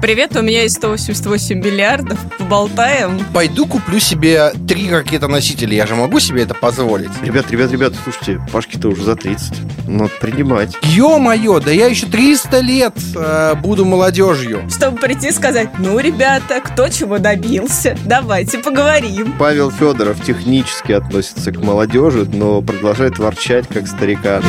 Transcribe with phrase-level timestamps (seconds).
[0.00, 2.18] Привет, у меня есть 188 миллиардов.
[2.38, 3.20] Поболтаем.
[3.34, 5.74] Пойду куплю себе три ракетоносителя.
[5.74, 7.10] Я же могу себе это позволить.
[7.20, 9.88] Ребят, ребят, ребят, слушайте, Пашке-то уже за 30.
[9.88, 10.76] Надо принимать.
[10.82, 14.70] Ё-моё, да я еще 300 лет э, буду молодежью.
[14.70, 19.34] Чтобы прийти и сказать, ну, ребята, кто чего добился, давайте поговорим.
[19.36, 24.44] Павел Федоров технически относится к молодежи, но продолжает ворчать как старикан.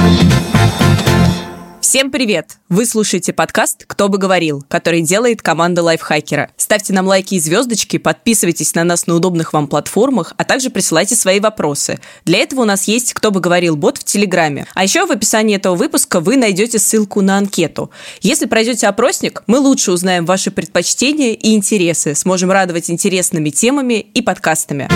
[1.90, 2.60] Всем привет!
[2.70, 6.52] Вы слушаете подкаст «Кто бы говорил», который делает команда лайфхакера.
[6.56, 11.16] Ставьте нам лайки и звездочки, подписывайтесь на нас на удобных вам платформах, а также присылайте
[11.16, 12.00] свои вопросы.
[12.26, 14.68] Для этого у нас есть «Кто бы говорил» бот в Телеграме.
[14.76, 17.90] А еще в описании этого выпуска вы найдете ссылку на анкету.
[18.22, 24.22] Если пройдете опросник, мы лучше узнаем ваши предпочтения и интересы, сможем радовать интересными темами и
[24.22, 24.88] подкастами.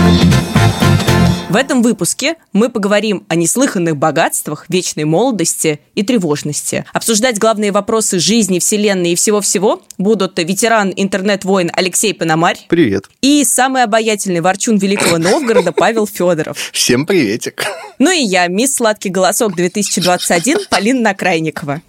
[1.50, 6.84] В этом выпуске мы поговорим о неслыханных богатствах, вечной молодости и тревожности.
[6.92, 12.58] Обсуждать главные вопросы жизни, вселенной и всего-всего будут ветеран интернет-воин Алексей Пономарь.
[12.68, 13.08] Привет.
[13.20, 16.70] И самый обаятельный ворчун Великого Новгорода Павел Федоров.
[16.72, 17.66] Всем приветик.
[17.98, 21.82] Ну и я, мисс Сладкий Голосок 2021 Полина Накрайникова.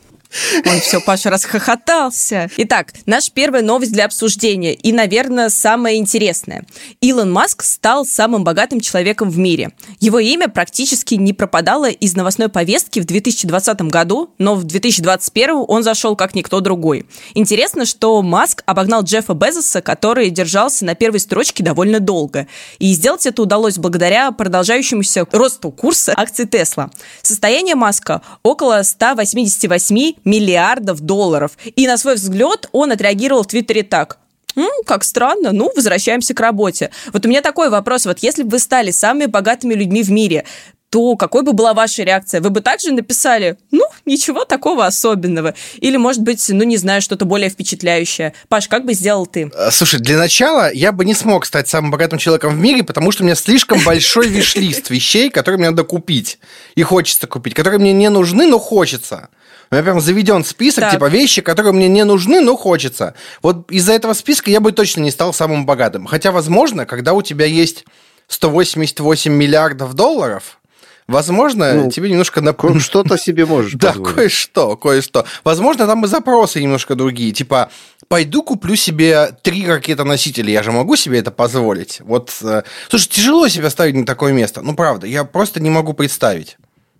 [0.66, 2.50] Он все, Паша, расхохотался.
[2.58, 6.66] Итак, наша первая новость для обсуждения и, наверное, самая интересная.
[7.02, 9.72] Илон Маск стал самым богатым человеком в мире.
[10.00, 15.84] Его имя практически не пропадало из новостной повестки в 2020 году, но в 2021 он
[15.84, 17.06] зашел как никто другой.
[17.34, 22.48] Интересно, что Маск обогнал Джеффа Безоса, который держался на первой строчке довольно долго.
[22.80, 26.90] И сделать это удалось благодаря продолжающемуся росту курса акций Тесла.
[27.22, 31.58] Состояние Маска около 188 миллиардов долларов.
[31.76, 34.18] И на свой взгляд он отреагировал в Твиттере так.
[34.56, 36.90] М, как странно, ну, возвращаемся к работе.
[37.14, 40.46] Вот у меня такой вопрос, вот если бы вы стали самыми богатыми людьми в мире,
[40.90, 42.40] то какой бы была ваша реакция?
[42.40, 45.54] Вы бы также написали, ну, ничего такого особенного.
[45.82, 48.34] Или, может быть, ну, не знаю, что-то более впечатляющее.
[48.48, 49.52] Паш, как бы сделал ты?
[49.54, 53.12] Э, Слушай, для начала я бы не смог стать самым богатым человеком в мире, потому
[53.12, 56.40] что у меня слишком большой виш-лист вещей, которые мне надо купить.
[56.76, 59.28] И хочется купить, которые мне не нужны, но хочется.
[59.72, 60.94] У меня прям заведен список, Так.
[60.94, 63.16] типа вещи, которые мне не нужны, но хочется.
[63.42, 66.06] Вот из-за этого списка я бы точно не стал самым богатым.
[66.06, 67.86] Хотя, возможно, когда у тебя есть
[68.28, 70.60] 188 миллиардов долларов,
[71.08, 72.56] возможно, Ну, тебе немножко на...
[72.80, 75.26] Что-то себе можешь Да, кое-что, кое-что.
[75.44, 77.32] Возможно, там и запросы немножко другие.
[77.32, 77.70] Типа,
[78.08, 80.52] пойду куплю себе три ракетоносителя.
[80.52, 82.02] Я же могу себе это позволить.
[82.02, 84.62] Вот, э, слушай, тяжело себя ставить на такое место.
[84.62, 86.58] Ну, правда, я просто не могу представить.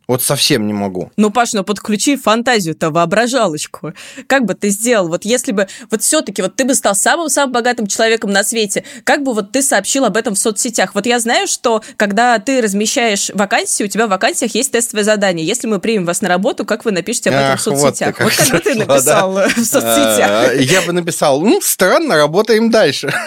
[0.08, 1.12] Вот совсем не могу.
[1.18, 3.94] Ну, Паш, ну подключи фантазию-то, воображалочку.
[4.28, 5.08] Как бы ты сделал?
[5.08, 9.24] Вот если бы, вот все-таки, вот ты бы стал самым-самым богатым человеком на свете, как
[9.24, 10.94] бы вот ты сообщил об этом в соцсетях?
[10.94, 15.46] Вот я знаю, что когда ты размещаешь вакансии, у тебя в вакансиях есть тестовое задание.
[15.46, 18.16] Если мы примем вас на работу, как вы напишите об этом Ах, в вот соцсетях?
[18.16, 19.48] как Вот как бы ты написал да.
[19.48, 20.52] в соцсетях?
[20.52, 23.14] Э, Я бы написал, ну, странно, работаем дальше.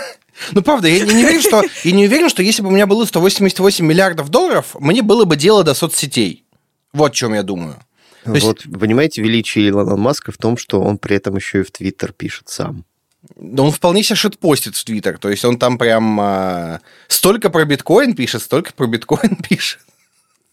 [0.52, 3.04] Ну, правда, я не уверен, что, я не уверен, что если бы у меня было
[3.04, 6.44] 188 миллиардов долларов, мне было бы дело до соцсетей.
[6.92, 7.76] Вот о чем я думаю.
[8.24, 11.64] То есть- Вот, понимаете, величие Илона Маска в том, что он при этом еще и
[11.64, 12.84] в Твиттер пишет сам.
[13.36, 15.18] Да он вполне себе шитпостит в Твиттер.
[15.18, 19.80] То есть он там прям а, столько про биткоин пишет, столько про биткоин пишет.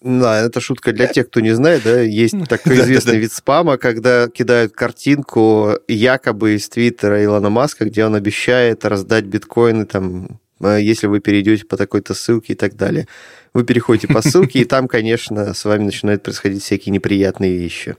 [0.01, 4.27] Да, это шутка для тех, кто не знает, да, есть такой известный вид спама, когда
[4.29, 11.07] кидают картинку якобы из Твиттера Илона Маска, где он обещает раздать биткоины там, э, если
[11.07, 13.07] вы перейдете по такой-то ссылке и так далее.
[13.55, 17.95] Вы переходите по ссылке, и там, конечно, с вами начинают происходить всякие неприятные вещи.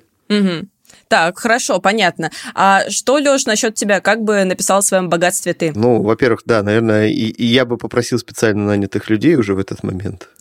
[1.08, 2.30] Так, хорошо, понятно.
[2.54, 4.00] А что, Леш, насчет тебя?
[4.00, 5.72] Как бы написал о своем богатстве ты?
[5.74, 9.82] Ну, во-первых, да, наверное, и, и я бы попросил специально нанятых людей уже в этот
[9.82, 10.28] момент.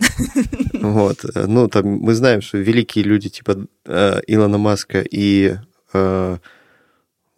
[0.74, 1.22] Вот.
[1.34, 5.56] Ну, там мы знаем, что великие люди типа э, Илона Маска и...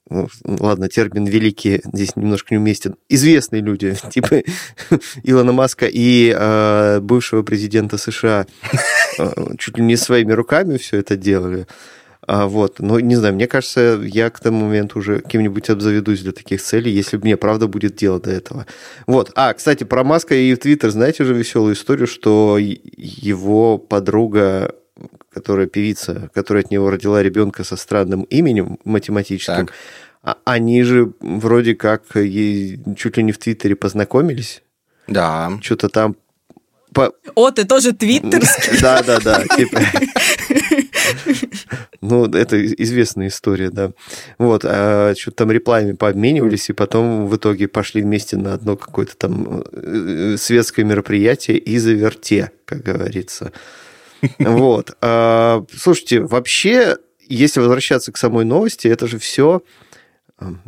[0.10, 2.96] ну, ладно, термин «великий» здесь немножко неуместен.
[3.10, 4.44] Известные люди, типа
[5.24, 8.46] Илона Маска и э, бывшего президента США
[9.20, 11.68] э, чуть ли не своими руками все это делали.
[12.28, 16.34] А, вот, но не знаю, мне кажется, я к тому моменту уже кем-нибудь обзаведусь для
[16.34, 18.66] таких целей, если мне правда будет дело до этого.
[19.06, 24.76] Вот, а, кстати, про Маска и Твиттер, знаете же веселую историю, что его подруга,
[25.34, 29.74] которая певица, которая от него родила ребенка со странным именем математическим, Так.
[30.24, 34.64] а- они же вроде как ей чуть ли не в Твиттере познакомились,
[35.08, 35.52] Да.
[35.62, 36.16] что-то там
[36.94, 38.80] по- О, ты тоже твиттерский?
[38.82, 39.44] Да, да, да.
[42.02, 43.92] Ну, это известная история, да.
[44.38, 49.16] Вот, а что-то там реплами пообменивались, и потом в итоге пошли вместе на одно какое-то
[49.18, 53.52] там э, светское мероприятие и заверте, как говорится.
[54.40, 54.96] Вот.
[55.02, 56.98] А, Слушайте, вообще,
[57.28, 59.62] если возвращаться к самой новости, это же все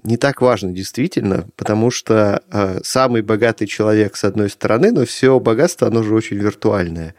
[0.04, 5.40] не так важно действительно, потому что э, самый богатый человек с одной стороны, но все
[5.40, 7.14] богатство, оно же очень виртуальное.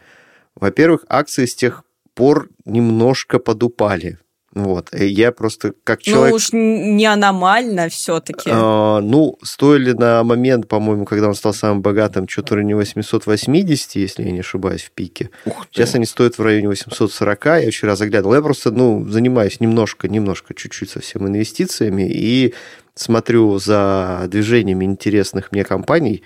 [0.55, 1.83] Во-первых, акции с тех
[2.13, 4.17] пор немножко подупали.
[4.53, 4.89] Вот.
[4.93, 6.31] Я просто как ну человек...
[6.31, 8.49] Ну уж не аномально все-таки.
[8.51, 13.95] А, ну, стоили на момент, по-моему, когда он стал самым богатым, что-то в районе 880,
[13.95, 15.29] если я не ошибаюсь, в пике.
[15.71, 17.45] Сейчас они стоят в районе 840.
[17.45, 18.35] Я вчера заглядывал.
[18.35, 22.53] Я просто, ну, занимаюсь немножко, немножко, чуть-чуть совсем инвестициями и
[22.93, 26.23] смотрю за движениями интересных мне компаний.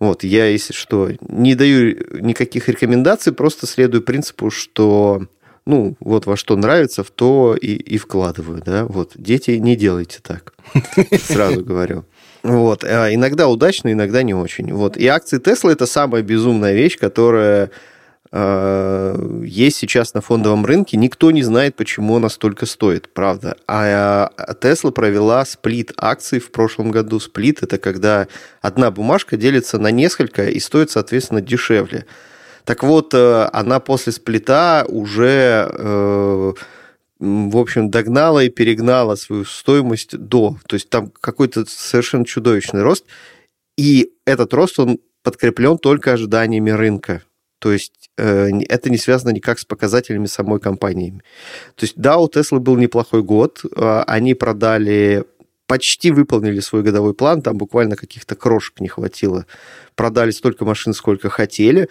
[0.00, 5.26] Вот, я, если что, не даю никаких рекомендаций, просто следую принципу, что
[5.66, 9.12] ну, вот во что нравится, в то и, и вкладываю, да, вот.
[9.14, 10.54] Дети, не делайте так,
[11.20, 12.04] сразу говорю.
[12.44, 12.84] Вот.
[12.84, 14.70] А иногда удачно, иногда не очень.
[14.72, 14.98] Вот.
[14.98, 17.70] И акции Tesla это самая безумная вещь, которая
[18.30, 20.98] э, есть сейчас на фондовом рынке.
[20.98, 23.56] Никто не знает, почему она столько стоит, правда.
[23.66, 24.30] А
[24.60, 27.18] Tesla провела сплит акций в прошлом году.
[27.18, 28.28] Сплит– это когда
[28.60, 32.04] одна бумажка делится на несколько и стоит, соответственно, дешевле.
[32.64, 36.52] Так вот, э, она после сплита уже, э,
[37.18, 40.56] в общем, догнала и перегнала свою стоимость до.
[40.66, 43.04] То есть там какой-то совершенно чудовищный рост.
[43.76, 47.22] И этот рост, он подкреплен только ожиданиями рынка.
[47.58, 51.20] То есть э, это не связано никак с показателями самой компании.
[51.76, 53.62] То есть да, у Теслы был неплохой год.
[53.76, 55.24] Они продали
[55.66, 59.46] почти выполнили свой годовой план, там буквально каких-то крошек не хватило.
[59.94, 61.88] Продали столько машин, сколько хотели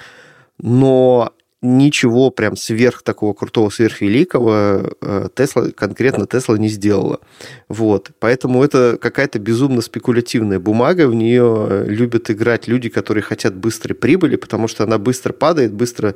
[0.59, 1.33] но
[1.63, 7.21] ничего прям сверх такого крутого, сверхвеликого Тесла, конкретно Тесла не сделала.
[7.69, 8.11] Вот.
[8.19, 13.95] Поэтому это какая-то безумно спекулятивная бумага, в нее э, любят играть люди, которые хотят быстрой
[13.95, 16.15] прибыли, потому что она быстро падает, быстро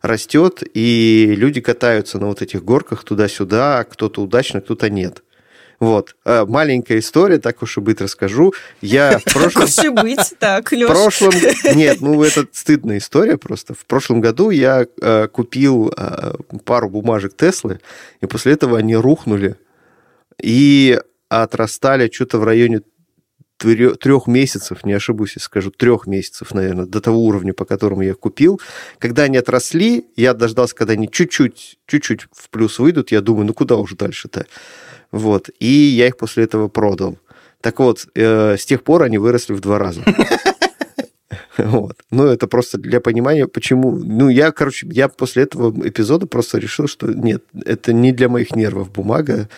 [0.00, 5.23] растет, и люди катаются на вот этих горках туда-сюда, кто-то удачно, кто-то нет.
[5.84, 6.16] Вот.
[6.24, 8.54] Э, маленькая история, так уж и быть расскажу.
[8.80, 9.66] Я в прошлом...
[9.66, 10.84] Так уж и быть, так, Леш.
[10.84, 11.32] В прошлом...
[11.74, 13.74] Нет, ну это стыдная история просто.
[13.74, 17.80] В прошлом году я э, купил э, пару бумажек Теслы,
[18.22, 19.56] и после этого они рухнули
[20.42, 20.98] и
[21.28, 22.80] отрастали что-то в районе
[23.58, 28.10] трех месяцев, не ошибусь, если скажу, трех месяцев, наверное, до того уровня, по которому я
[28.10, 28.58] их купил.
[28.98, 33.54] Когда они отросли, я дождался, когда они чуть-чуть, чуть-чуть в плюс выйдут, я думаю, ну
[33.54, 34.46] куда уже дальше-то?
[35.14, 35.48] Вот.
[35.60, 37.16] И я их после этого продал.
[37.60, 40.02] Так вот, э, с тех пор они выросли в два раза.
[41.56, 41.96] Вот.
[42.10, 43.92] Ну, это просто для понимания, почему...
[43.92, 48.56] Ну, я, короче, я после этого эпизода просто решил, что нет, это не для моих
[48.56, 49.48] нервов бумага,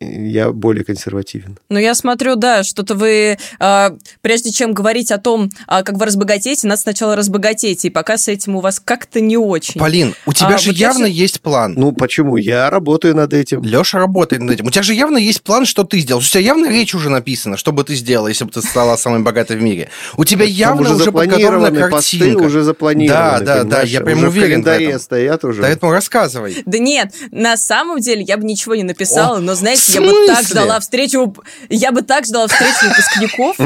[0.00, 1.58] я более консервативен.
[1.68, 3.90] Ну, я смотрю, да, что-то вы, э,
[4.20, 8.28] прежде чем говорить о том, э, как вы разбогатеете, надо сначала разбогатеть, и пока с
[8.28, 9.80] этим у вас как-то не очень.
[9.80, 11.12] Полин, у тебя а, же вот явно я...
[11.12, 11.74] есть план.
[11.76, 12.36] Ну, почему?
[12.36, 13.62] Я работаю над этим.
[13.62, 14.66] Леша работает над этим.
[14.66, 16.20] У тебя же явно есть план, что ты сделал.
[16.20, 19.20] У тебя явно речь уже написана, что бы ты сделал, если бы ты стала самой
[19.20, 19.88] богатой в мире.
[20.16, 22.42] У тебя явно уже, уже подготовлена картинка.
[22.42, 23.44] уже запланированы.
[23.44, 25.00] Да, да, да, я прям уже уверен в, в этом.
[25.00, 25.62] стоят уже.
[25.62, 26.62] Поэтому рассказывай.
[26.66, 30.26] Да нет, на самом деле я бы ничего не написала, О, но, знаете, я бы
[30.26, 31.34] так ждала встречу,
[31.68, 33.56] я бы так ждала встречу выпускников,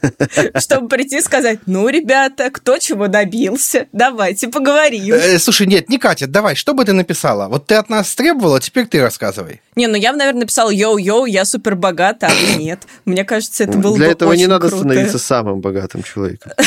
[0.58, 5.14] чтобы прийти и сказать, ну, ребята, кто чего добился, давайте поговорим.
[5.14, 7.48] Э, слушай, нет, не Катя, давай, что бы ты написала?
[7.48, 9.60] Вот ты от нас требовала, теперь ты рассказывай.
[9.76, 12.80] Не, ну я бы, наверное, написала, йоу-йоу, я супер богата, а вы нет.
[13.04, 14.84] Мне кажется, это было Для бы этого не надо круто.
[14.84, 16.52] становиться самым богатым человеком.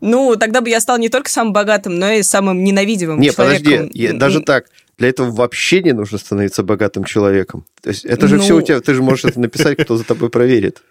[0.00, 3.90] Ну, тогда бы я стал не только самым богатым, но и самым ненавидимым не, человеком.
[3.92, 4.64] Не, подожди, даже так.
[4.98, 7.64] Для этого вообще не нужно становиться богатым человеком.
[7.82, 8.42] То есть это же ну...
[8.42, 10.82] все у тебя, ты же можешь это написать, кто за тобой проверит.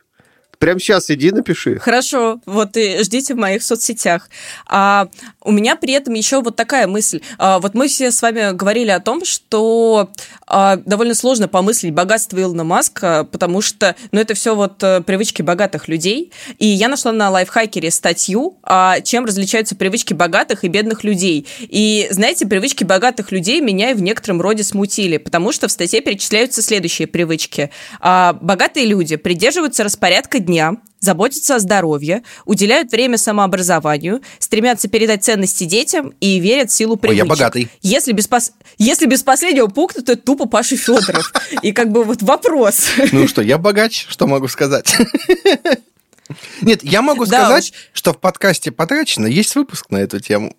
[0.59, 1.77] Прямо сейчас иди напиши.
[1.79, 4.29] Хорошо, вот и ждите в моих соцсетях.
[4.67, 5.07] А,
[5.43, 7.21] у меня при этом еще вот такая мысль.
[7.37, 10.09] А, вот мы все с вами говорили о том, что
[10.47, 15.43] а, довольно сложно помыслить богатство Илона Маска, потому что, ну, это все вот а, привычки
[15.43, 16.31] богатых людей.
[16.57, 21.45] И я нашла на лайфхакере статью, а, чем различаются привычки богатых и бедных людей.
[21.59, 26.01] И, знаете, привычки богатых людей меня и в некотором роде смутили, потому что в статье
[26.01, 27.69] перечисляются следующие привычки.
[27.99, 35.65] А, богатые люди придерживаются распорядка дня, заботятся о здоровье, уделяют время самообразованию, стремятся передать ценности
[35.65, 37.23] детям и верят в силу привычек.
[37.23, 37.69] Ой, я богатый.
[37.81, 38.51] Если без, пос...
[38.77, 41.31] Если без последнего пункта, то это тупо Паша Федоров.
[41.61, 42.87] И как бы вот вопрос.
[43.11, 44.95] Ну что, я богач, что могу сказать?
[46.61, 50.55] Нет, я могу сказать, что в подкасте «Потрачено» есть выпуск на эту тему.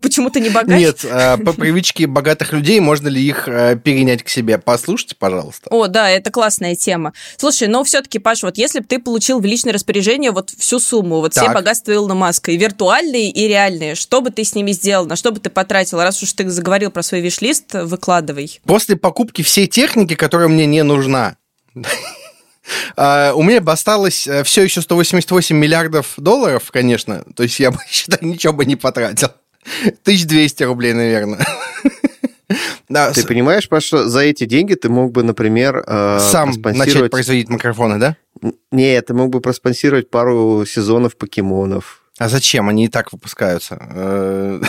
[0.00, 0.78] Почему ты не богач?
[0.78, 4.58] Нет, а, по привычке богатых людей можно ли их а, перенять к себе?
[4.58, 5.68] Послушайте, пожалуйста.
[5.70, 7.12] О, да, это классная тема.
[7.36, 11.16] Слушай, но все-таки, Паш, вот если бы ты получил в личное распоряжение вот всю сумму,
[11.16, 11.44] вот так.
[11.44, 15.16] все богатства Илона Маска, и виртуальные, и реальные, что бы ты с ними сделал, на
[15.16, 16.00] что бы ты потратил?
[16.00, 18.60] Раз уж ты заговорил про свой виш-лист, выкладывай.
[18.64, 21.36] После покупки всей техники, которая мне не нужна,
[22.96, 27.24] у меня бы осталось все еще 188 миллиардов долларов, конечно.
[27.34, 29.28] То есть я бы, считай, ничего бы не потратил.
[30.02, 31.44] 1200 рублей, наверное.
[32.88, 33.24] Да, ты с...
[33.24, 38.16] понимаешь, Паша, за эти деньги ты мог бы, например, э, сам начать производить микрофоны, да?
[38.70, 42.02] Нет, ты мог бы проспонсировать пару сезонов покемонов.
[42.18, 42.68] А зачем?
[42.68, 43.78] Они и так выпускаются.
[43.80, 44.60] Э,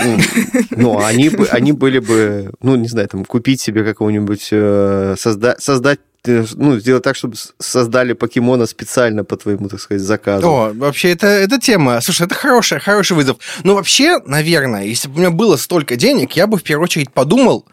[0.72, 6.00] ну, они, они были бы, ну, не знаю, там, купить себе какого-нибудь, э, созда- создать
[6.28, 10.48] ну, сделать так, чтобы создали покемона специально по твоему, так сказать, заказу.
[10.48, 12.02] О, вообще, это, это тема.
[12.02, 13.38] Слушай, это хороший, хороший вызов.
[13.64, 17.12] Ну, вообще, наверное, если бы у меня было столько денег, я бы в первую очередь
[17.12, 17.66] подумал...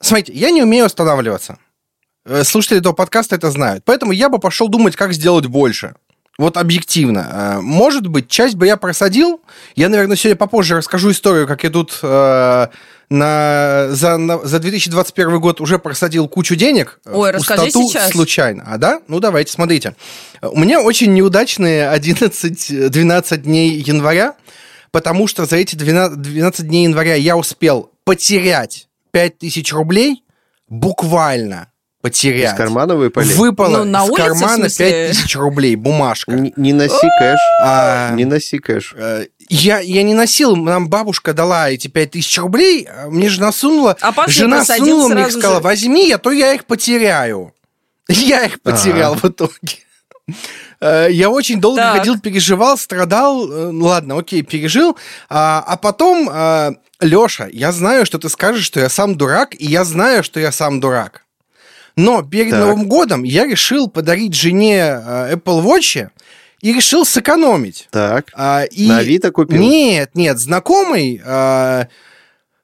[0.00, 1.58] Смотрите, я не умею останавливаться.
[2.24, 3.84] Э, слушатели этого подкаста это знают.
[3.84, 5.94] Поэтому я бы пошел думать, как сделать больше.
[6.38, 7.28] Вот объективно.
[7.32, 9.40] Э, может быть, часть бы я просадил.
[9.74, 12.68] Я, наверное, сегодня попозже расскажу историю, как я тут э,
[13.10, 17.00] на, за, на, за 2021 год уже просадил кучу денег.
[17.06, 18.10] Ой, расскажи сейчас.
[18.10, 18.64] случайно.
[18.66, 19.00] А да?
[19.08, 19.94] Ну, давайте, смотрите.
[20.42, 24.34] У меня очень неудачные 11-12 дней января,
[24.90, 30.22] потому что за эти 12, 12 дней января я успел потерять 5000 рублей
[30.68, 31.68] буквально
[32.02, 32.52] потерять.
[32.52, 33.26] Из кармана выпали?
[33.34, 36.32] Выпало ну, на из улице, кармана 5000 рублей, бумажка.
[36.32, 37.38] Не, не носи кэш.
[37.62, 38.94] А, не носи кэш.
[39.48, 43.96] Я, я не носил, нам бабушка дала эти 5000 рублей, а мне жена сунула.
[44.00, 45.62] А жена сунула мне и сказала, же...
[45.62, 47.54] возьми, а то я их потеряю.
[48.08, 49.26] Я их потерял А-а-а.
[49.26, 49.76] в итоге.
[50.80, 51.98] Э, я очень долго так.
[51.98, 53.50] ходил, переживал, страдал.
[53.50, 54.96] Э, ну ладно, окей, пережил.
[55.28, 56.30] А, а потом,
[57.00, 60.52] Леша, я знаю, что ты скажешь, что я сам дурак, и я знаю, что я
[60.52, 61.24] сам дурак.
[61.96, 62.60] Но перед так.
[62.60, 66.08] Новым годом я решил подарить жене Apple Watch
[66.60, 67.88] и решил сэкономить.
[67.90, 68.30] Так.
[68.34, 68.88] А, и...
[68.88, 69.60] На Авито купил?
[69.60, 71.88] Нет, нет, знакомый а,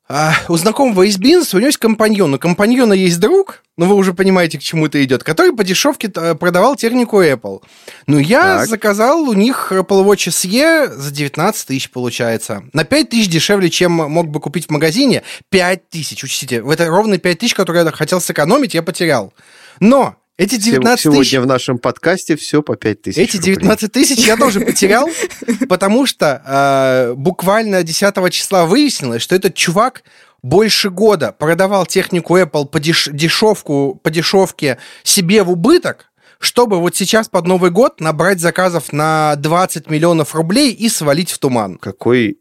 [0.07, 2.35] а, у знакомого из бизнеса у него есть компаньон.
[2.35, 6.13] У компаньона есть друг, ну вы уже понимаете, к чему это идет, который по дешевке
[6.15, 7.63] э, продавал технику Apple.
[8.07, 8.69] Ну, я так.
[8.69, 12.65] заказал у них Apple Watch SE за 19 тысяч, получается.
[12.75, 15.23] На 5 тысяч дешевле, чем мог бы купить в магазине.
[15.49, 16.63] 5 тысяч, учтите.
[16.71, 19.33] Это ровно 5 тысяч, которые я хотел сэкономить, я потерял.
[19.81, 21.39] Но эти 19 Сегодня тысяч...
[21.39, 25.09] в нашем подкасте все по 5 тысяч Эти 19 тысяч я тоже потерял,
[25.69, 30.03] потому что э, буквально 10 числа выяснилось, что этот чувак
[30.43, 33.09] больше года продавал технику Apple по, деш...
[33.13, 36.07] дешевку, по дешевке себе в убыток,
[36.39, 41.39] чтобы вот сейчас под Новый год набрать заказов на 20 миллионов рублей и свалить в
[41.39, 41.79] туман.
[41.79, 42.39] Какой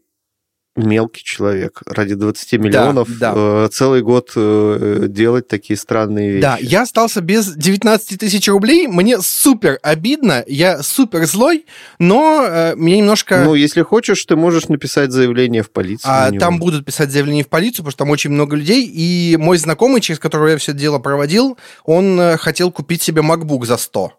[0.76, 3.64] мелкий человек ради 20 миллионов да, да.
[3.64, 6.42] Э, целый год э, делать такие странные вещи.
[6.42, 11.66] Да, я остался без 19 тысяч рублей, мне супер обидно, я супер злой,
[11.98, 13.44] но э, мне немножко...
[13.44, 16.10] Ну, если хочешь, ты можешь написать заявление в полицию.
[16.12, 19.58] А, там будут писать заявление в полицию, потому что там очень много людей, и мой
[19.58, 23.76] знакомый, через которого я все это дело проводил, он э, хотел купить себе MacBook за
[23.76, 24.12] 100.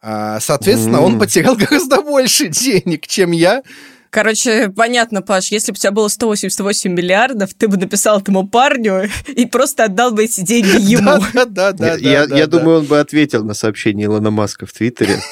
[0.00, 1.04] А, соответственно, mm.
[1.04, 3.62] он потерял гораздо больше денег, чем я,
[4.10, 9.08] Короче, понятно, Паш, если бы у тебя было 188 миллиардов, ты бы написал этому парню
[9.26, 11.22] и просто отдал бы эти деньги ему.
[11.34, 11.94] Да, да, да.
[11.96, 15.20] Я, я думаю, он бы ответил на сообщение Илона Маска в Твиттере.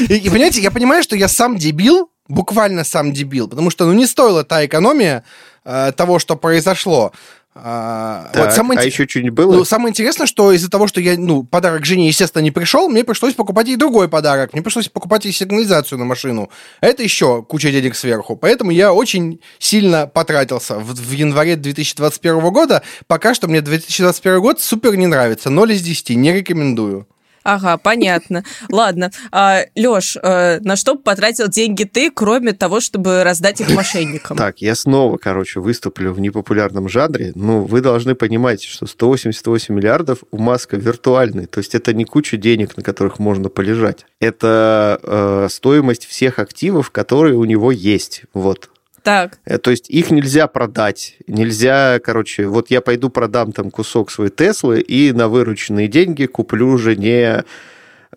[0.00, 3.92] И, и понимаете, я понимаю, что я сам дебил, буквально сам дебил, потому что ну,
[3.92, 5.24] не стоила та экономия
[5.64, 7.12] э, того, что произошло.
[7.52, 9.52] А, так, вот самое, а еще что-нибудь было?
[9.52, 13.02] Ну, самое интересное, что из-за того, что я, ну, подарок жене, естественно, не пришел, мне
[13.02, 14.52] пришлось покупать ей другой подарок.
[14.52, 16.48] Мне пришлось покупать ей сигнализацию на машину.
[16.80, 18.36] Это еще куча денег сверху.
[18.36, 22.82] Поэтому я очень сильно потратился в, в январе 2021 года.
[23.08, 25.50] Пока что мне 2021 год супер не нравится.
[25.50, 26.10] 0 из 10.
[26.10, 27.08] Не рекомендую.
[27.50, 28.44] Ага, понятно.
[28.68, 29.10] Ладно.
[29.32, 34.36] А, Лёш, э, на что потратил деньги ты, кроме того, чтобы раздать их мошенникам?
[34.36, 37.32] Так, я снова, короче, выступлю в непопулярном жанре.
[37.34, 41.46] Ну, вы должны понимать, что 188 миллиардов у Маска виртуальный.
[41.46, 44.06] То есть это не куча денег, на которых можно полежать.
[44.20, 48.22] Это э, стоимость всех активов, которые у него есть.
[48.32, 48.70] Вот.
[49.02, 49.38] Так.
[49.44, 51.16] Э, то есть их нельзя продать.
[51.26, 56.76] Нельзя, короче, вот я пойду продам там кусок своей Теслы и на вырученные деньги куплю
[56.78, 57.44] жене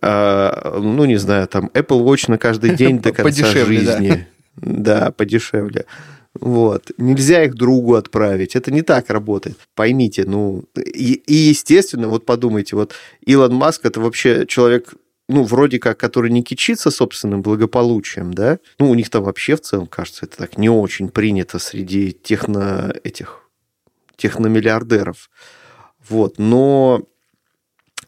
[0.02, 4.28] э, ну, не знаю, там Apple Watch на каждый день до конца жизни.
[4.56, 5.02] Да.
[5.02, 5.86] да, подешевле.
[6.40, 6.92] Вот.
[6.98, 8.56] Нельзя их другу отправить.
[8.56, 9.58] Это не так работает.
[9.76, 10.64] Поймите, ну...
[10.76, 14.96] И, и, естественно, вот подумайте, вот Илон Маск это вообще человек
[15.30, 19.62] ну, вроде как, который не кичится собственным благополучием, да, ну, у них там вообще в
[19.62, 23.50] целом, кажется, это так не очень принято среди техно этих
[24.18, 25.30] техномиллиардеров.
[26.08, 27.04] Вот, но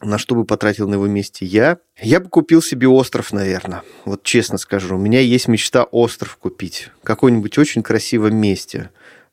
[0.02, 1.78] на что бы потратил на его месте я?
[2.00, 3.82] Я бы купил себе остров, наверное.
[4.04, 6.90] Вот честно скажу, у меня есть мечта остров купить.
[7.02, 8.90] В каком-нибудь очень красивом месте.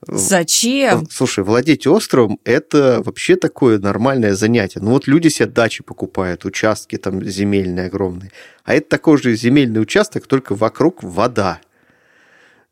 [0.07, 1.07] Зачем?
[1.09, 4.79] Слушай, владеть островом– это вообще такое нормальное занятие.
[4.81, 8.31] Ну вот люди себе дачи покупают, участки там земельные огромные.
[8.63, 11.59] А это такой же земельный участок, только вокруг вода.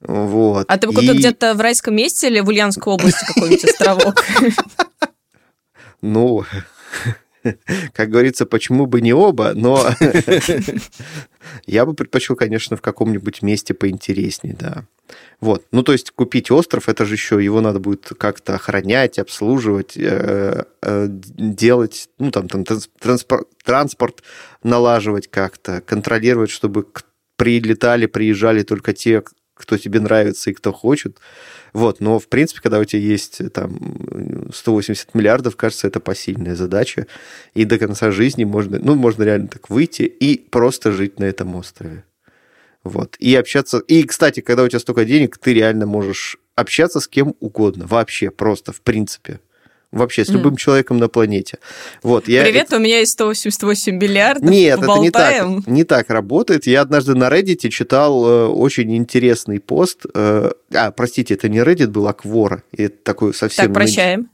[0.02, 0.66] Вот.
[0.70, 1.18] А ты бы и...
[1.18, 4.24] где-то в райском месте или в Ульяновской области какой-нибудь островок?
[6.04, 6.44] Ну,
[7.94, 9.84] как говорится, почему бы не оба, но
[11.66, 14.86] я бы предпочел, конечно, в каком-нибудь месте поинтереснее, да.
[15.40, 15.66] Вот.
[15.72, 20.64] Ну, то есть купить остров, это же еще его надо будет как-то охранять, обслуживать, э,
[20.82, 22.64] э, делать, ну, там, там
[23.00, 24.24] транспорт, транспорт
[24.64, 26.86] налаживать как-то, контролировать, чтобы
[27.36, 29.24] прилетали, приезжали только те,
[29.62, 31.18] кто тебе нравится и кто хочет.
[31.74, 37.08] Вот, но, в принципе, когда у тебя есть там 180 миллиардов, кажется, это посильная задача.
[37.53, 41.56] И до конца жизни можно, ну, можно реально так выйти и просто жить на этом
[41.56, 42.03] острове.
[42.84, 43.15] Вот.
[43.20, 43.80] И общаться...
[43.80, 47.86] И, кстати, когда у тебя столько денег, ты реально можешь общаться с кем угодно.
[47.88, 49.39] Вообще, просто, в принципе.
[49.92, 50.58] Вообще, с любым mm.
[50.58, 51.60] человеком на планете.
[52.02, 52.78] Вот, я Привет, это...
[52.78, 54.50] у меня есть 188 миллиардов.
[54.50, 55.04] Нет, Поболтаем.
[55.04, 56.66] это не так, не так работает.
[56.66, 60.06] Я однажды на Reddit читал э, очень интересный пост.
[60.14, 62.62] Э, а, простите, это не Reddit был, а Quora.
[62.72, 63.66] И это такой совсем...
[63.66, 64.30] Так, прощаем.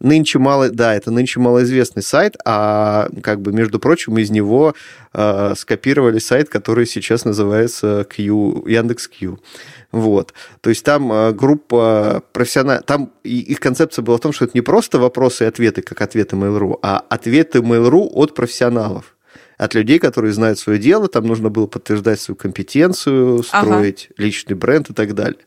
[0.00, 4.74] Нынче мало, да, это нынче малоизвестный сайт, а как бы, между прочим, из него
[5.12, 9.38] э, скопировали сайт, который сейчас называется Q, Яндекс.Q.
[9.92, 10.32] Вот.
[10.62, 12.86] То есть там э, группа профессиональных...
[12.86, 16.34] Там их концепция была в том, что это не просто вопросы и ответы, как ответы
[16.36, 19.14] Mail.ru, а ответы Mail.ru от профессионалов
[19.60, 24.22] от людей, которые знают свое дело, там нужно было подтверждать свою компетенцию, строить ага.
[24.24, 25.38] личный бренд и так далее.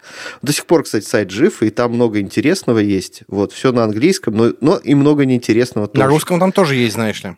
[0.43, 3.23] До сих пор, кстати, сайт жив, и там много интересного есть.
[3.27, 5.99] Вот, все на английском, но, но и много неинтересного тоже.
[5.99, 7.35] На русском там тоже есть, знаешь ли.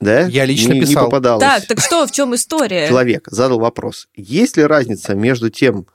[0.00, 0.22] Да?
[0.26, 1.04] Я лично не, писал.
[1.04, 1.44] Не попадалось.
[1.44, 2.88] Так, так что, в чем история?
[2.88, 4.08] Человек задал вопрос.
[4.16, 5.86] Есть ли разница между тем,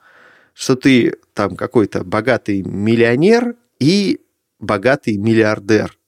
[0.54, 4.22] что ты там какой-то богатый миллионер и
[4.60, 5.99] богатый миллиардер?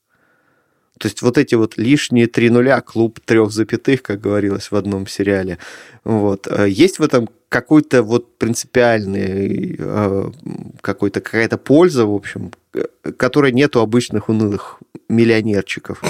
[1.01, 5.07] То есть вот эти вот лишние три нуля, клуб трех запятых, как говорилось в одном
[5.07, 5.57] сериале.
[6.03, 6.45] Вот.
[6.45, 10.31] Э, есть в этом какой-то вот принципиальный, э,
[10.81, 12.83] какой-то, какая-то польза, в общем, э,
[13.17, 14.77] которой нету обычных унылых
[15.09, 16.03] миллионерчиков.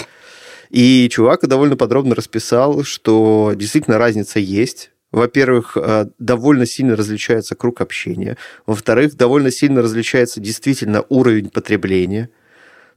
[0.69, 4.91] И чувак довольно подробно расписал, что действительно разница есть.
[5.13, 5.77] Во-первых,
[6.19, 8.37] довольно сильно различается круг общения.
[8.65, 12.29] Во-вторых, довольно сильно различается действительно уровень потребления–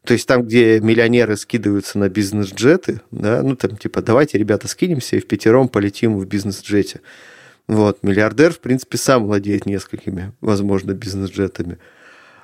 [0.05, 5.17] то есть там, где миллионеры скидываются на бизнес-джеты, да, ну там типа давайте, ребята, скинемся
[5.17, 7.01] и в пятером полетим в бизнес-джете.
[7.67, 11.79] Вот, миллиардер, в принципе, сам владеет несколькими, возможно, бизнес-джетами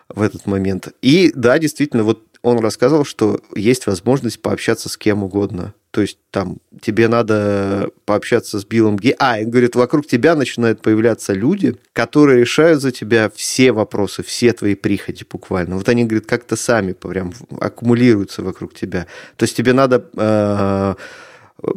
[0.09, 0.88] в этот момент.
[1.03, 5.74] И да, действительно, вот он рассказывал, что есть возможность пообщаться с кем угодно.
[5.90, 9.14] То есть там тебе надо пообщаться с Биллом Гей.
[9.18, 14.53] А, и говорит, вокруг тебя начинают появляться люди, которые решают за тебя все вопросы, все
[14.53, 15.76] твои приходи буквально.
[15.76, 19.07] Вот они, говорит, как-то сами прям аккумулируются вокруг тебя.
[19.37, 20.94] То есть тебе надо э,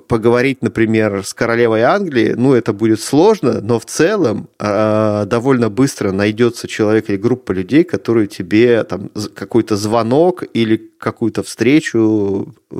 [0.07, 6.11] поговорить, например, с королевой Англии, ну, это будет сложно, но в целом э, довольно быстро
[6.11, 12.77] найдется человек или группа людей, которые тебе там какой-то звонок или какую-то встречу э,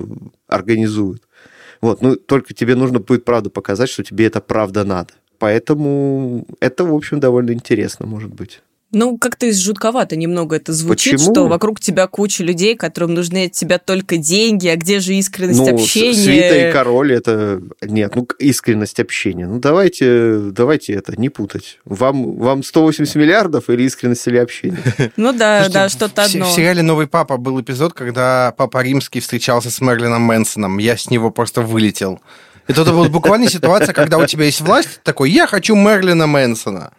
[0.48, 1.24] организуют.
[1.82, 5.14] Вот, ну, только тебе нужно будет, правда, показать, что тебе это правда надо.
[5.40, 8.62] Поэтому это, в общем, довольно интересно, может быть.
[8.94, 11.34] Ну, как-то жутковато немного это звучит, Почему?
[11.34, 15.60] что вокруг тебя куча людей, которым нужны от тебя только деньги, а где же искренность
[15.60, 16.14] ну, общения?
[16.14, 17.60] Свита и король это...
[17.82, 19.48] Нет, ну, искренность общения.
[19.48, 21.80] Ну, давайте, давайте это, не путать.
[21.86, 24.80] Вам, вам 180 миллиардов или искренность или общение?
[25.18, 26.46] Ну да, да, что-то одно.
[26.46, 30.78] В сериале «Новый папа» был эпизод, когда папа римский встречался с Мерлином Мэнсоном.
[30.78, 32.20] Я с него просто вылетел.
[32.68, 36.92] Это вот буквально ситуация, когда у тебя есть власть, такой, я хочу Мерлина Мэнсона.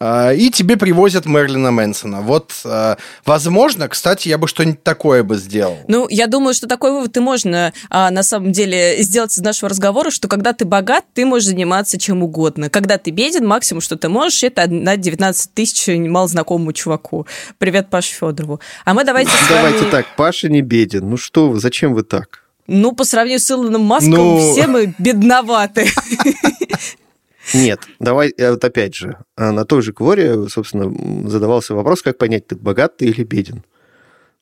[0.00, 2.20] А, и тебе привозят Мерлина Мэнсона.
[2.20, 5.78] Вот, а, возможно, кстати, я бы что-нибудь такое бы сделал.
[5.88, 9.68] Ну, я думаю, что такой вывод и можно а, на самом деле сделать из нашего
[9.68, 12.70] разговора, что когда ты богат, ты можешь заниматься чем угодно.
[12.70, 17.26] Когда ты беден, максимум, что ты можешь, это на 19 тысяч малознакомому чуваку.
[17.58, 18.60] Привет Паше Федорову.
[18.84, 19.62] А мы давайте с вами...
[19.62, 21.10] Давайте так, Паша не беден.
[21.10, 22.44] Ну что вы, зачем вы так?
[22.68, 24.52] Ну, по сравнению с Илоном Маском, ну...
[24.52, 25.88] все мы бедноваты.
[27.54, 32.18] Нет, давай, э, вот опять же, э, на той же Кворе, собственно, задавался вопрос, как
[32.18, 33.64] понять, ты богат ты или беден.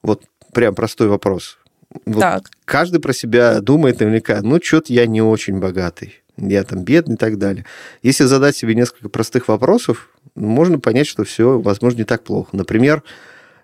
[0.03, 1.59] Вот прям простой вопрос.
[2.05, 2.45] Вот так.
[2.65, 7.19] Каждый про себя думает наверняка, ну, что-то я не очень богатый, я там бедный и
[7.19, 7.65] так далее.
[8.03, 12.51] Если задать себе несколько простых вопросов, можно понять, что все, возможно, не так плохо.
[12.53, 13.03] Например,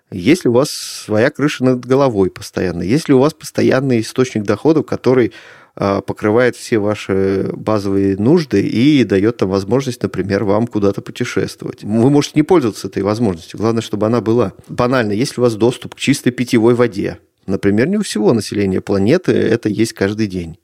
[0.09, 5.33] если у вас своя крыша над головой постоянно, если у вас постоянный источник доходов, который
[5.75, 11.83] покрывает все ваши базовые нужды и дает там возможность, например, вам куда-то путешествовать.
[11.83, 14.53] Вы можете не пользоваться этой возможностью, главное, чтобы она была.
[14.67, 19.31] Банально, если у вас доступ к чистой питьевой воде, например, не у всего населения планеты
[19.31, 20.57] это есть каждый день.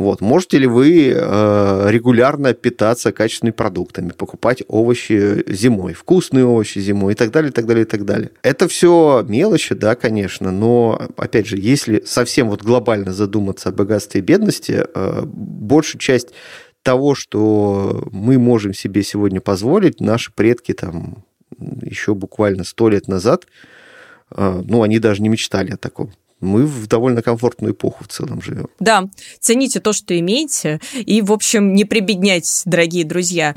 [0.00, 0.22] Вот.
[0.22, 7.14] Можете ли вы э, регулярно питаться качественными продуктами, покупать овощи зимой, вкусные овощи зимой и
[7.14, 8.30] так далее, и так далее, и так далее.
[8.42, 14.22] Это все мелочи, да, конечно, но, опять же, если совсем вот глобально задуматься о богатстве
[14.22, 16.30] и бедности, э, большую часть
[16.82, 21.26] того, что мы можем себе сегодня позволить, наши предки там
[21.58, 23.46] еще буквально сто лет назад,
[24.34, 28.42] э, ну, они даже не мечтали о таком мы в довольно комфортную эпоху в целом
[28.42, 28.68] живем.
[28.78, 33.54] Да, цените то, что имеете, и, в общем, не прибедняйтесь, дорогие друзья.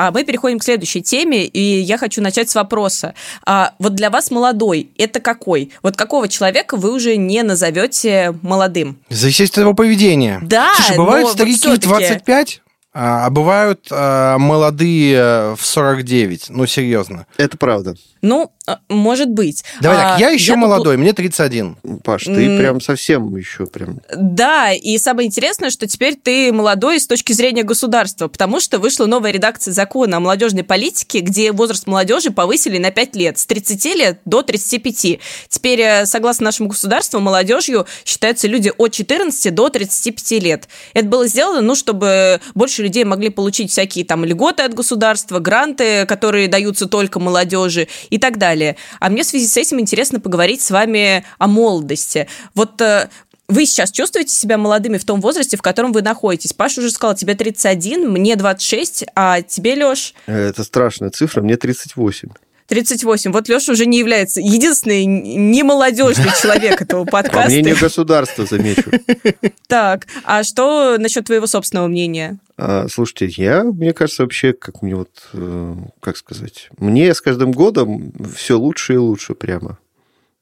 [0.00, 3.14] А мы переходим к следующей теме, и я хочу начать с вопроса.
[3.44, 5.72] А вот для вас молодой это какой?
[5.82, 9.00] Вот какого человека вы уже не назовете молодым?
[9.08, 10.38] Зависит от его поведения.
[10.40, 16.46] Да, Слушай, бывают старики в 25, а, а бывают а, молодые в 49.
[16.48, 17.26] Ну, серьезно.
[17.36, 17.94] Это правда.
[18.22, 19.64] Ну, а, может быть.
[19.80, 21.02] Давай так, я еще я молодой, тут...
[21.02, 21.76] мне 31.
[22.02, 22.58] Паш, ты mm.
[22.58, 24.00] прям совсем еще прям...
[24.14, 29.06] Да, и самое интересное, что теперь ты молодой с точки зрения государства, потому что вышла
[29.06, 33.84] новая редакция закона о молодежной политике, где возраст молодежи повысили на 5 лет, с 30
[33.94, 35.20] лет до 35.
[35.48, 40.68] Теперь, э, согласно нашему государству, молодежью считаются люди от 14 до 35 лет.
[40.94, 46.06] Это было сделано, ну, чтобы больше людей могли получить всякие там льготы от государства, гранты,
[46.06, 48.76] которые даются только молодежи и так далее.
[49.00, 52.28] А мне в связи с этим интересно поговорить с вами о молодости.
[52.54, 53.08] Вот э,
[53.48, 56.52] вы сейчас чувствуете себя молодыми в том возрасте, в котором вы находитесь?
[56.52, 60.12] Паша уже сказал, тебе 31, мне 26, а тебе, Лёш?
[60.26, 62.28] Это страшная цифра, мне 38.
[62.68, 63.32] 38.
[63.32, 67.44] Вот Леша уже не является единственный не молодежный человек этого подкаста.
[67.44, 68.90] По мнению государства, замечу.
[69.66, 72.38] Так, а что насчет твоего собственного мнения?
[72.56, 77.52] А, слушайте, я, мне кажется, вообще, как мне вот, э, как сказать, мне с каждым
[77.52, 79.78] годом все лучше и лучше прямо.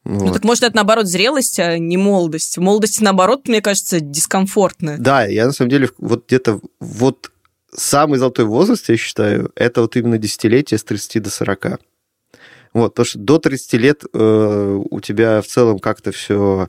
[0.04, 0.22] Вот.
[0.22, 2.58] Ну так может это наоборот зрелость, а не молодость.
[2.58, 4.96] Молодость наоборот, мне кажется, дискомфортно.
[4.98, 7.32] Да, я на самом деле вот где-то вот
[7.74, 11.80] самый золотой возраст, я считаю, это вот именно десятилетие с 30 до 40.
[12.76, 16.68] Вот, потому что до 30 лет э, у тебя в целом как-то все...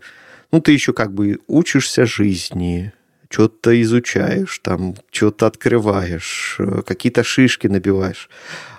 [0.54, 2.94] Ну, ты еще как бы учишься жизни,
[3.30, 8.30] что-то изучаешь, там, что-то открываешь, э, какие-то шишки набиваешь.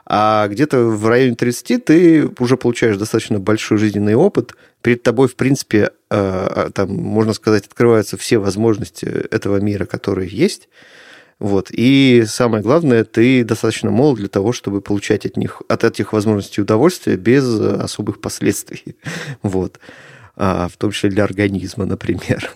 [0.07, 4.55] А где-то в районе 30 ты уже получаешь достаточно большой жизненный опыт.
[4.81, 10.71] Перед тобой, в принципе, э, там, можно сказать, открываются все возможности этого мира, которые есть.
[11.39, 11.69] Вот.
[11.71, 16.63] И самое главное, ты достаточно молод для того, чтобы получать от них, от этих возможностей
[16.63, 18.97] удовольствие без особых последствий.
[19.43, 19.79] Вот
[20.39, 22.51] в том числе для организма, например.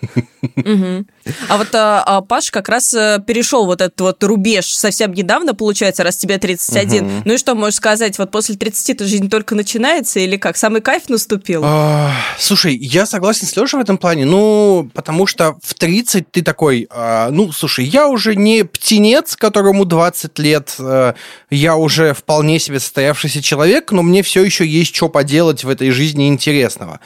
[1.47, 5.53] А вот а, а Паш как раз э, перешел вот этот вот рубеж совсем недавно,
[5.53, 7.23] получается, раз тебе 31.
[7.25, 10.57] Ну и что можешь сказать, вот после 30-то жизнь только начинается или как?
[10.57, 11.61] Самый кайф наступил?
[11.63, 16.41] А, слушай, я согласен с Лешей в этом плане, ну, потому что в 30 ты
[16.41, 21.15] такой, а, ну, слушай, я уже не птенец, которому 20 лет, а,
[21.49, 25.89] я уже вполне себе состоявшийся человек, но мне все еще есть что поделать в этой
[25.91, 26.99] жизни интересного.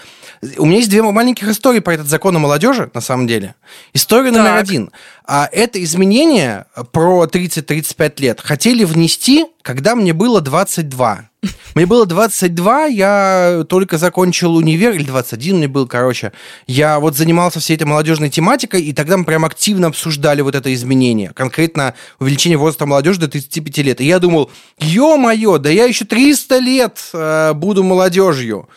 [0.58, 3.56] У меня есть две маленьких истории про этот закон о молодежи, на самом деле.
[3.94, 4.44] История так.
[4.44, 4.92] номер один.
[5.26, 11.30] А это изменение про 30-35 лет хотели внести, когда мне было 22.
[11.76, 16.32] Мне было 22, я только закончил универ, или 21 мне был, короче.
[16.66, 20.74] Я вот занимался всей этой молодежной тематикой, и тогда мы прям активно обсуждали вот это
[20.74, 21.32] изменение.
[21.36, 24.02] Конкретно увеличение возраста молодежи до 35 лет.
[24.02, 24.50] И я думал,
[24.80, 28.68] ё-моё, да я еще 300 лет э, буду молодежью.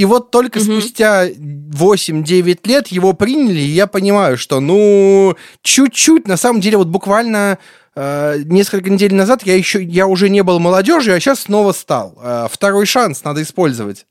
[0.00, 0.80] И вот только угу.
[0.80, 6.86] спустя 8-9 лет его приняли, и я понимаю, что, ну, чуть-чуть, на самом деле, вот
[6.86, 7.58] буквально
[7.94, 12.18] э, несколько недель назад я еще, я уже не был молодежью, а сейчас снова стал.
[12.22, 14.06] Э, второй шанс надо использовать.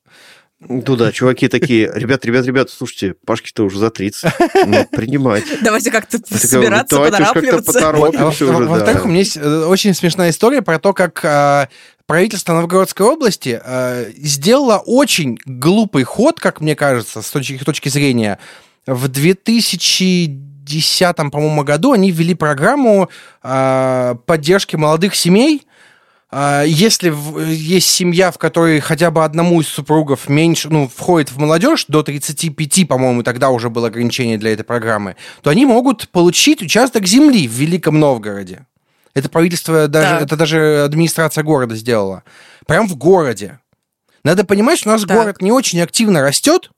[0.60, 4.32] Ну да, чуваки такие, ребят, ребят, ребят, слушайте, Пашки-то уже за 30,
[4.68, 5.46] ну, принимать.
[5.64, 8.46] Давайте как-то собираться, поторапливаться.
[8.46, 11.68] Во-вторых, у меня есть э, очень смешная история про то, как
[12.10, 18.40] правительство Новгородской области э, сделало очень глупый ход, как мне кажется, с точки, точки зрения.
[18.88, 23.12] В 2010, по-моему, году они ввели программу
[23.44, 25.68] э, поддержки молодых семей.
[26.32, 31.32] Э, если в, есть семья, в которой хотя бы одному из супругов меньше, ну, входит
[31.32, 36.10] в молодежь, до 35, по-моему, тогда уже было ограничение для этой программы, то они могут
[36.10, 38.66] получить участок земли в Великом Новгороде.
[39.14, 40.20] Это правительство, даже, да.
[40.22, 42.24] это даже администрация города сделала.
[42.68, 43.60] Прям в городе.
[44.24, 45.18] Надо понимать, что у нас так.
[45.18, 46.72] город не очень активно растет,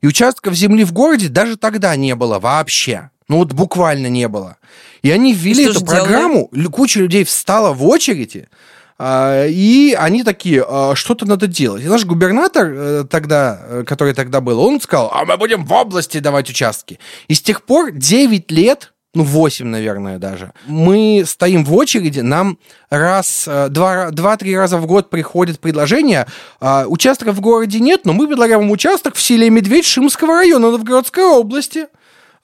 [0.00, 3.10] И участков земли в городе даже тогда не было вообще.
[3.28, 4.56] Ну вот буквально не было.
[5.02, 6.00] И они ввели И эту делали?
[6.00, 8.48] программу, лю- куча людей встала в очереди,
[8.98, 11.82] а, и они такие, «А, что-то надо делать.
[11.84, 15.72] И наш губернатор э, тогда, э, который тогда был, он сказал, а мы будем в
[15.72, 16.98] области давать участки.
[17.28, 22.58] И с тех пор 9 лет, ну 8, наверное, даже, мы стоим в очереди, нам
[22.88, 26.26] раз, э, два, два-три раза в год приходит предложение,
[26.60, 30.70] а, участков в городе нет, но мы предлагаем вам участок в селе Медведь Шимского района
[30.70, 31.86] Новгородской области.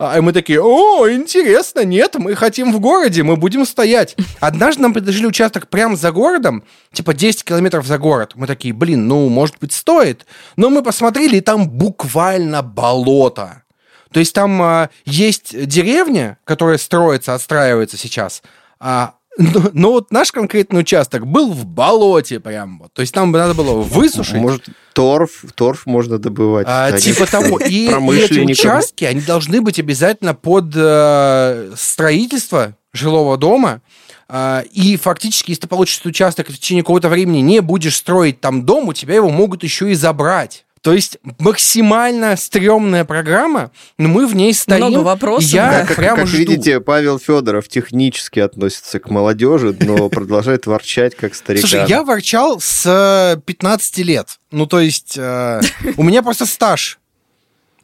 [0.00, 4.14] А мы такие, о, интересно, нет, мы хотим в городе, мы будем стоять.
[4.40, 8.33] Однажды нам предложили участок прямо за городом, типа 10 километров за город.
[8.37, 10.24] Мы такие, блин, ну, может быть, стоит.
[10.57, 13.64] Но мы посмотрели, и там буквально болото.
[14.12, 18.42] То есть там а, есть деревня, которая строится, отстраивается сейчас,
[18.81, 22.81] а, но, но вот наш конкретный участок был в болоте прям.
[22.81, 22.92] вот.
[22.92, 24.35] То есть там надо было высушить.
[24.35, 26.66] Может, торф, торф можно добывать.
[26.68, 27.59] А, типа того.
[27.61, 33.81] И, и эти участки, они должны быть обязательно под э, строительство жилого дома.
[34.29, 38.40] А, и фактически, если ты получишь этот участок в течение какого-то времени не будешь строить
[38.40, 40.64] там дом, у тебя его могут еще и забрать.
[40.82, 44.86] То есть максимально стрёмная программа, но мы в ней стоим.
[44.86, 45.86] Много вопросов, я да.
[45.86, 46.38] Как, прямо как жду.
[46.38, 51.68] видите, Павел Федоров технически относится к молодежи, но продолжает ворчать как старикан.
[51.68, 54.38] Слушай, я ворчал с э, 15 лет.
[54.50, 55.60] Ну, то есть, э,
[55.96, 56.98] у меня просто стаж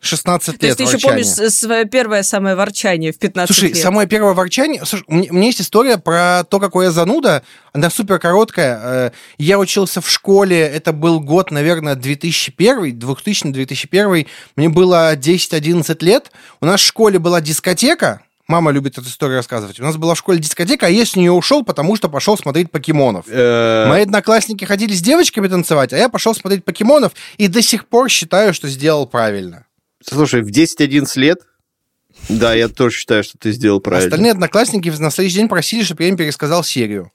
[0.05, 1.25] 16 То лет есть ты еще ворчания.
[1.25, 3.79] помнишь с- свое первое самое ворчание в 15 Слушай, лет?
[3.83, 4.85] самое первое ворчание...
[4.85, 7.43] Слушай, у меня, у меня есть история про то, какой я зануда.
[7.73, 8.81] Она супер короткая.
[8.83, 14.27] Э, Я учился в школе, это был год, наверное, 2001, 2000-2001.
[14.57, 16.31] Мне было 10-11 лет.
[16.61, 18.21] У нас в школе была дискотека.
[18.47, 19.81] Мама любит эту историю рассказывать.
[19.81, 22.71] У нас была в школе дискотека, а я с нее ушел, потому что пошел смотреть
[22.71, 23.25] покемонов.
[23.29, 27.87] Э, Мои одноклассники ходили с девочками танцевать, а я пошел смотреть покемонов и до сих
[27.89, 29.64] пор считаю, что сделал правильно.
[30.07, 31.39] Слушай, в 10-11 лет,
[32.29, 34.07] да, я тоже считаю, что ты сделал правильно.
[34.09, 37.11] Остальные одноклассники на следующий день просили, чтобы я им пересказал серию.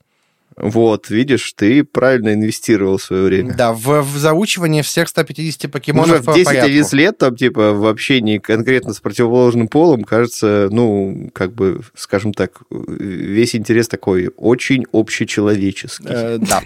[0.58, 3.54] Вот, видишь, ты правильно инвестировал свое время.
[3.54, 6.96] Да, в, в заучивание всех 150 Ну, покемонов в по 10-11 порядку.
[6.98, 12.62] лет, там, типа, в общении конкретно с противоположным полом, кажется, ну, как бы, скажем так,
[12.70, 16.10] весь интерес такой очень общечеловеческий.
[16.10, 16.62] Э, да.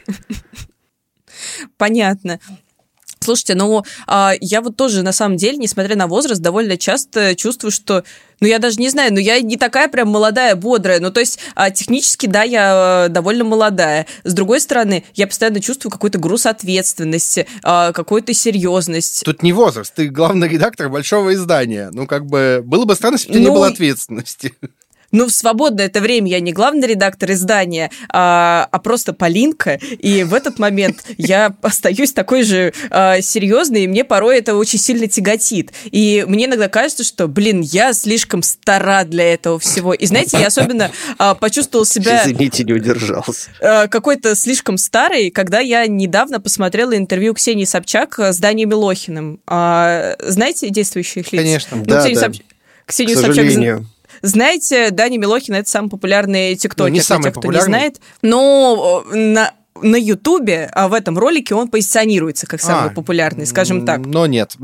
[1.78, 2.40] Понятно.
[3.24, 7.72] Слушайте, ну а, я вот тоже на самом деле, несмотря на возраст, довольно часто чувствую,
[7.72, 8.04] что,
[8.40, 11.00] ну я даже не знаю, но я не такая прям молодая, бодрая.
[11.00, 14.06] Ну то есть а, технически, да, я э, довольно молодая.
[14.24, 19.24] С другой стороны, я постоянно чувствую какой-то груз ответственности, а, какую-то серьезность.
[19.24, 21.90] Тут не возраст, ты главный редактор большого издания.
[21.92, 24.54] Ну, как бы, было бы странно, если бы у тебя Ну, не было ответственности.
[25.14, 29.76] Ну, в свободное это время я не главный редактор издания, а, а просто Полинка.
[30.00, 34.80] И в этот момент я остаюсь такой же а, серьезной, и мне порой это очень
[34.80, 35.72] сильно тяготит.
[35.92, 39.94] И мне иногда кажется, что, блин, я слишком стара для этого всего.
[39.94, 43.52] И знаете, я особенно а, почувствовала себя Извините, не удержался.
[43.60, 49.40] э, какой-то слишком старый, когда я недавно посмотрела интервью Ксении Собчак с Даней Милохиным.
[49.46, 51.42] А, знаете действующих лиц?
[51.44, 51.78] Конечно.
[51.78, 52.28] Ну, Да, Ксению да.
[52.28, 52.42] Собч-
[52.86, 53.88] К Ксению Собчак сожалению.
[54.24, 57.70] Знаете, Даня Милохин это самый популярный тиктокер, Ну, не самый тех, кто не популярный.
[57.70, 58.02] знает.
[58.22, 63.46] Но э, на на Ютубе, а в этом ролике он позиционируется как самый А, популярный,
[63.46, 64.06] скажем так.
[64.06, 64.56] Но нет.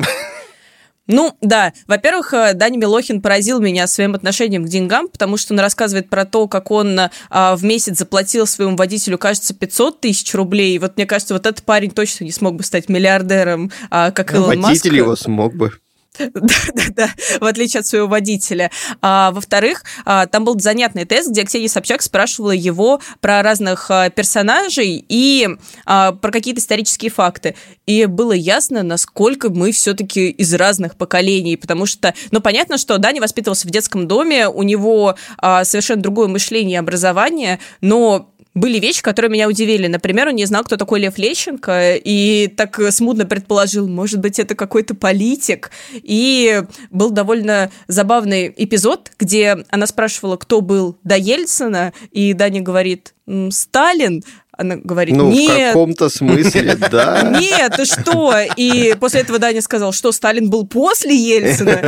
[1.07, 5.59] Ну, да, во-первых, э, Даня Милохин поразил меня своим отношением к деньгам, потому что он
[5.59, 6.99] рассказывает про то, как он
[7.31, 10.75] а, в месяц заплатил своему водителю, кажется, 500 тысяч рублей.
[10.75, 14.35] И вот мне кажется, вот этот парень точно не смог бы стать миллиардером, а, как
[14.35, 14.67] Илон Маск.
[14.67, 15.71] Водитель его смог бы.
[16.17, 18.71] Да-да-да, в отличие от своего водителя.
[19.01, 24.09] А, во-вторых, а, там был занятный тест, где Ксения Собчак спрашивала его про разных а,
[24.09, 25.47] персонажей и
[25.85, 27.55] а, про какие-то исторические факты.
[27.85, 33.21] И было ясно, насколько мы все-таки из разных поколений, потому что, ну, понятно, что Даня
[33.21, 39.01] воспитывался в детском доме, у него а, совершенно другое мышление и образование, но были вещи,
[39.01, 39.87] которые меня удивили.
[39.87, 44.55] Например, он не знал, кто такой Лев Лещенко, и так смутно предположил, может быть, это
[44.55, 45.71] какой-то политик.
[45.93, 53.13] И был довольно забавный эпизод, где она спрашивала, кто был до Ельцина, и Даня говорит,
[53.27, 54.23] «М, Сталин.
[54.51, 57.21] Она говорит, Ну, в нет, каком-то смысле, да.
[57.39, 58.33] нет, ты что?
[58.57, 61.77] И после этого Даня сказал, что Сталин был после Ельцина.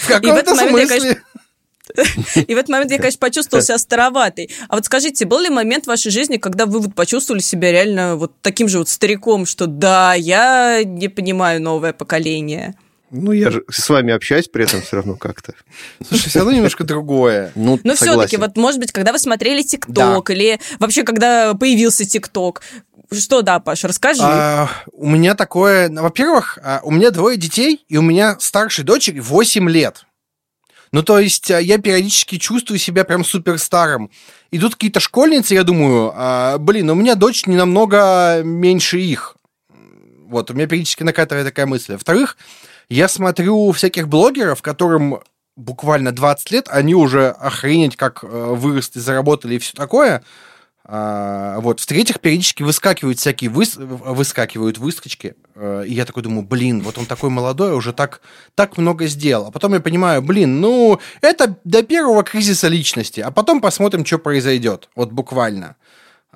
[0.00, 1.22] В каком-то этот момент я, смысле.
[2.34, 4.50] И в этот момент я, конечно, почувствовала себя староватой.
[4.68, 8.16] А вот скажите, был ли момент в вашей жизни, когда вы вот почувствовали себя реально
[8.16, 12.74] вот таким же вот стариком, что да, я не понимаю новое поколение?
[13.10, 15.54] Ну, я же с вами общаюсь при этом все равно как-то.
[16.08, 17.52] Слушай, все равно немножко другое.
[17.54, 18.40] Ну, Но все-таки, согласен.
[18.40, 22.62] вот, может быть, когда вы смотрели ТикТок или вообще, когда появился ТикТок,
[23.12, 24.22] Что да, Паш, расскажи.
[24.24, 25.88] А, у меня такое...
[25.90, 30.06] Во-первых, а, у меня двое детей, и у меня старшей дочери 8 лет.
[30.94, 34.12] Ну, то есть а, я периодически чувствую себя прям супер старым.
[34.52, 39.36] Идут какие-то школьницы, я думаю, а, блин, у меня дочь не намного меньше их.
[40.28, 41.94] Вот, у меня периодически накатывает такая мысль.
[41.94, 42.36] Во-вторых,
[42.88, 45.18] я смотрю всяких блогеров, которым
[45.56, 50.22] буквально 20 лет, они уже охренеть как э, выросли, заработали и все такое.
[50.86, 51.80] А, вот.
[51.80, 53.76] В-третьих, периодически выскакивают всякие выс...
[53.76, 55.34] выскакивают выскочки.
[55.54, 58.20] Э, и я такой думаю, блин, вот он такой молодой, уже так,
[58.54, 59.46] так много сделал.
[59.46, 64.18] А потом я понимаю, блин, ну, это до первого кризиса личности, а потом посмотрим, что
[64.18, 64.90] произойдет.
[64.94, 65.76] Вот буквально.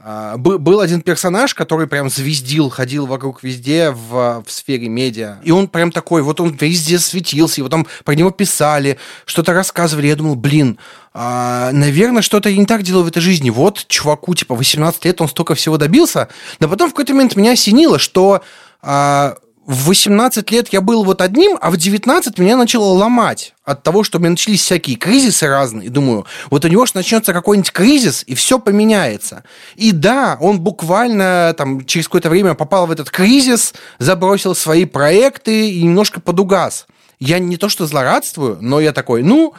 [0.04, 5.38] А, был один персонаж, который прям звездил, ходил вокруг везде в, в сфере медиа.
[5.42, 9.52] И он прям такой, вот он везде светился, и вот там про него писали, что-то
[9.52, 10.06] рассказывали.
[10.06, 10.78] Я думал, блин,
[11.12, 13.50] а, наверное, что-то я не так делал в этой жизни.
[13.50, 16.28] Вот чуваку, типа, 18 лет, он столько всего добился.
[16.61, 18.42] Но потом в какой-то момент меня осенило, что
[18.80, 19.37] а,
[19.68, 24.02] в 18 лет я был вот одним, а в 19 меня начало ломать от того,
[24.02, 25.88] что у меня начались всякие кризисы разные.
[25.88, 29.44] И думаю, вот у него же начнется какой-нибудь кризис, и все поменяется.
[29.76, 35.70] И да, он буквально там через какое-то время попал в этот кризис, забросил свои проекты
[35.70, 36.87] и немножко подугас.
[37.20, 39.52] Я не то что злорадствую, но я такой, ну,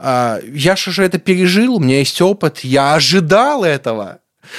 [0.00, 4.18] а, я же это пережил, у меня есть опыт, я ожидал этого.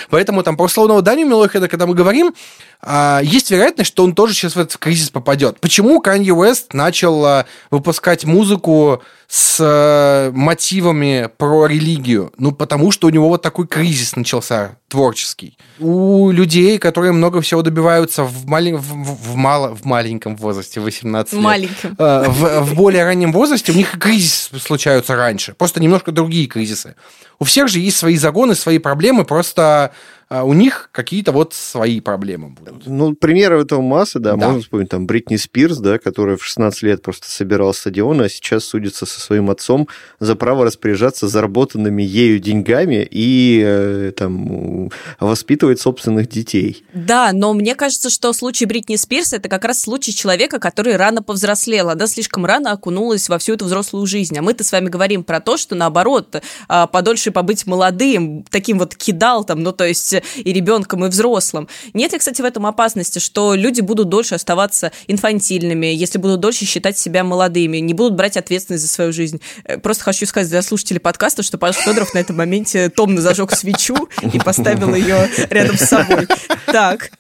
[0.09, 2.33] Поэтому там про условного Даню Милохина, когда мы говорим,
[2.81, 5.59] а, есть вероятность, что он тоже сейчас в этот кризис попадет.
[5.59, 12.31] Почему Канье Уэст начал а, выпускать музыку с а, мотивами про религию?
[12.37, 15.57] Ну, потому что у него вот такой кризис начался творческий.
[15.79, 18.75] У людей, которые много всего добиваются в, малень...
[18.75, 19.75] в, в, мало...
[19.75, 21.41] в маленьком возрасте, 18 лет.
[21.41, 21.95] Маленьком.
[21.97, 25.53] В, в более раннем возрасте у них кризисы случаются раньше.
[25.53, 26.95] Просто немножко другие кризисы.
[27.39, 29.91] У всех же есть свои загоны, свои проблемы, просто
[30.29, 32.87] у них какие-то вот свои проблемы будут.
[32.87, 34.37] Ну, примеры этого массы, да, да.
[34.47, 38.65] можно вспомнить там Бритни Спирс, да, которая в 16 лет просто собирала стадионы, а сейчас
[38.65, 39.87] судится со своим отцом
[40.19, 46.83] за право распоряжаться заработанными ею деньгами и э, там воспитывать собственных детей.
[46.93, 51.21] Да, но мне кажется, что случай Бритни Спирс это как раз случай человека, который рано
[51.21, 54.35] повзрослела, да, слишком рано окунулась во всю эту взрослую жизнь.
[54.37, 58.95] А мы-то с вами говорим про то, что наоборот, а, подольше побыть молодым, таким вот
[58.95, 61.67] кидал там, ну, то есть и ребенком, и взрослым.
[61.93, 66.65] Нет ли, кстати, в этом опасности, что люди будут дольше оставаться инфантильными, если будут дольше
[66.65, 69.41] считать себя молодыми, не будут брать ответственность за свою жизнь?
[69.63, 73.51] Э, просто хочу сказать для слушателей подкаста, что Паша Федоров на этом моменте томно зажег
[73.51, 76.27] свечу и поставил ее рядом с собой.
[76.65, 77.11] Так.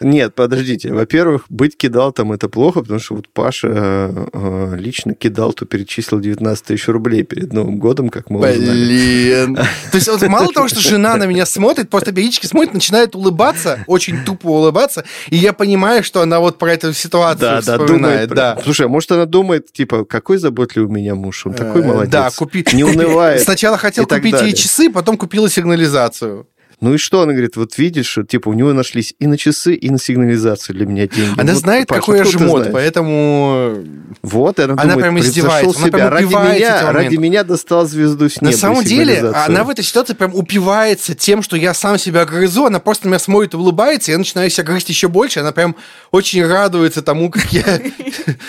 [0.00, 0.92] Нет, подождите.
[0.92, 6.64] Во-первых, быть кидалтом это плохо, потому что вот Паша э, э лично кидалту перечислил 19
[6.64, 8.62] тысяч рублей перед Новым годом, как мы Блин.
[8.62, 9.56] узнали.
[9.90, 13.84] То есть вот мало того, что жена на меня смотрит, просто периодически смотрит, начинает улыбаться,
[13.86, 17.88] очень тупо улыбаться, и я понимаю, что она вот про эту ситуацию да, вспоминает.
[17.88, 18.58] Да, думает, да.
[18.62, 22.12] Слушай, а может она думает, типа, какой заботливый у меня муж, он такой э, молодец.
[22.12, 22.64] Да, купи...
[22.72, 23.40] Не унывает.
[23.42, 26.46] Сначала хотел купить ей часы, потом купила сигнализацию.
[26.82, 27.22] Ну и что?
[27.22, 30.74] Она говорит, вот видишь, что типа у него нашлись и на часы, и на сигнализацию
[30.74, 31.40] для меня деньги.
[31.40, 33.84] Она вот, знает, Паш, какой я жмот, поэтому...
[34.22, 35.78] Вот, она, она думает, прям издевается.
[35.78, 36.10] Она себя.
[36.10, 38.50] Ради меня, ради меня достал звезду с неба.
[38.50, 42.66] На самом деле, она в этой ситуации прям упивается тем, что я сам себя грызу,
[42.66, 45.76] она просто меня смотрит и улыбается, и я начинаю себя грызть еще больше, она прям
[46.10, 47.62] очень радуется тому, как я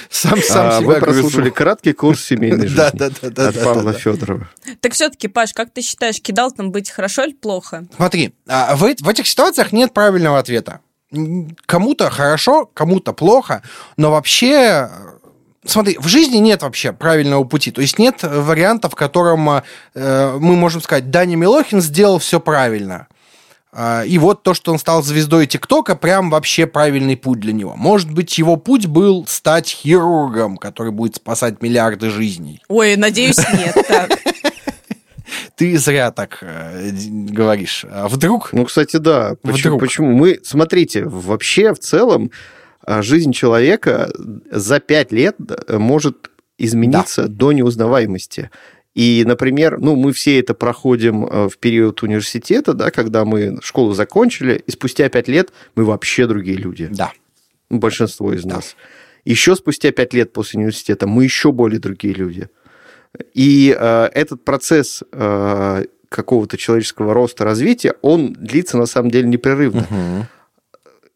[0.10, 4.50] сам сам себя Вы прослушали краткий курс семейной жизни от Павла Федорова.
[4.82, 7.86] Так все-таки, Паш, как ты считаешь, кидал там быть хорошо или плохо?
[7.96, 10.80] Смотри, смотри, а, в, в этих ситуациях нет правильного ответа.
[11.66, 13.62] Кому-то хорошо, кому-то плохо,
[13.98, 14.90] но вообще
[15.66, 17.72] смотри, в жизни нет вообще правильного пути.
[17.72, 19.62] То есть нет варианта, в котором э,
[20.40, 23.08] мы можем сказать, Даня Милохин сделал все правильно.
[23.72, 27.76] Э, и вот то, что он стал звездой ТикТока, прям вообще правильный путь для него.
[27.76, 32.62] Может быть, его путь был стать хирургом, который будет спасать миллиарды жизней.
[32.68, 33.76] Ой, надеюсь, нет.
[35.56, 37.86] Ты зря так э, говоришь.
[37.89, 38.54] А вдруг?
[38.54, 39.36] Ну, кстати, да.
[39.42, 39.76] Почему?
[39.76, 39.80] Вдруг?
[39.82, 40.12] Почему?
[40.12, 42.32] Мы, смотрите, вообще в целом
[42.82, 44.12] а, жизнь человека
[44.52, 47.28] за пять лет э, может измениться да.
[47.28, 48.50] до неузнаваемости.
[48.94, 53.94] И, например, ну, мы все это проходим э, в период университета, да, когда мы школу
[53.94, 56.88] закончили, и спустя пять лет мы вообще другие люди.
[56.92, 57.12] Да.
[57.70, 58.56] Большинство из да.
[58.56, 58.75] нас.
[59.25, 62.50] Еще спустя пять лет после университета мы еще более другие люди.
[63.34, 69.82] И э, этот процесс э, какого-то человеческого роста, развития, он длится на самом деле непрерывно.
[69.82, 70.28] Угу.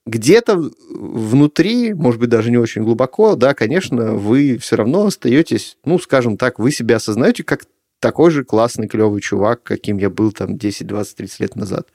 [0.07, 5.99] Где-то внутри, может быть, даже не очень глубоко, да, конечно, вы все равно остаетесь, ну,
[5.99, 7.65] скажем так, вы себя осознаете как
[7.99, 11.87] такой же классный, клевый чувак, каким я был там 10, 20, 30 лет назад.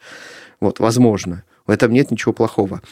[0.60, 1.44] Вот, возможно.
[1.66, 2.82] В этом нет ничего плохого.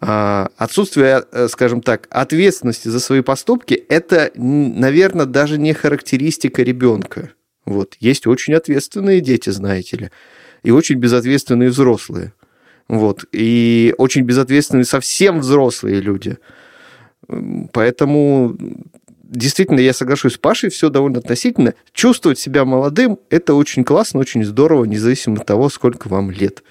[0.00, 7.30] А, отсутствие, э, скажем так, ответственности за свои поступки– это, наверное, даже не характеристика ребенка.
[7.64, 7.96] Вот.
[8.00, 10.10] Есть очень ответственные дети, знаете ли,
[10.62, 12.32] и очень безответственные взрослые.
[12.88, 13.24] Вот.
[13.32, 16.38] И очень безответственные совсем взрослые люди.
[17.72, 18.56] Поэтому
[19.22, 21.74] действительно, я соглашусь с Пашей, все довольно относительно.
[21.92, 26.62] Чувствовать себя молодым– это очень классно, очень здорово, независимо от того, сколько вам лет.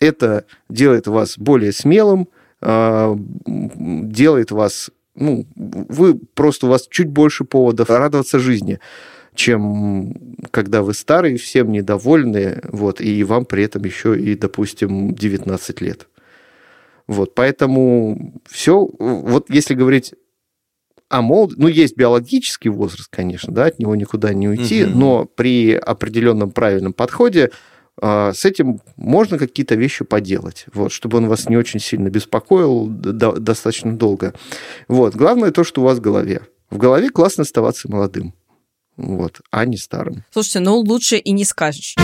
[0.00, 2.28] Это делает вас более смелым,
[2.64, 8.80] делает вас, ну, вы просто у вас чуть больше поводов радоваться жизни,
[9.34, 10.14] чем
[10.50, 16.08] когда вы старые, всем недовольны, вот, и вам при этом еще и, допустим, 19 лет.
[17.06, 20.14] Вот, поэтому все, вот если говорить
[21.08, 24.98] о молодости, ну, есть биологический возраст, конечно, да, от него никуда не уйти, угу.
[24.98, 31.28] но при определенном правильном подходе а, с этим можно какие-то вещи поделать, вот, чтобы он
[31.28, 34.34] вас не очень сильно беспокоил до, достаточно долго.
[34.88, 35.14] Вот.
[35.14, 36.42] Главное то, что у вас в голове.
[36.70, 38.34] В голове классно оставаться молодым,
[38.96, 40.24] вот, а не старым.
[40.32, 41.94] Слушайте, ну лучше и не скажешь.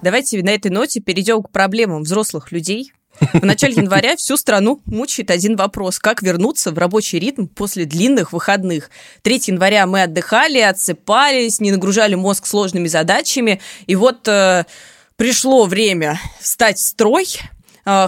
[0.00, 2.92] Давайте на этой ноте перейдем к проблемам взрослых людей.
[3.32, 5.98] В начале января всю страну мучает один вопрос.
[5.98, 8.90] Как вернуться в рабочий ритм после длинных выходных?
[9.22, 13.60] 3 января мы отдыхали, отсыпались, не нагружали мозг сложными задачами.
[13.86, 14.64] И вот э,
[15.16, 17.26] пришло время встать в строй–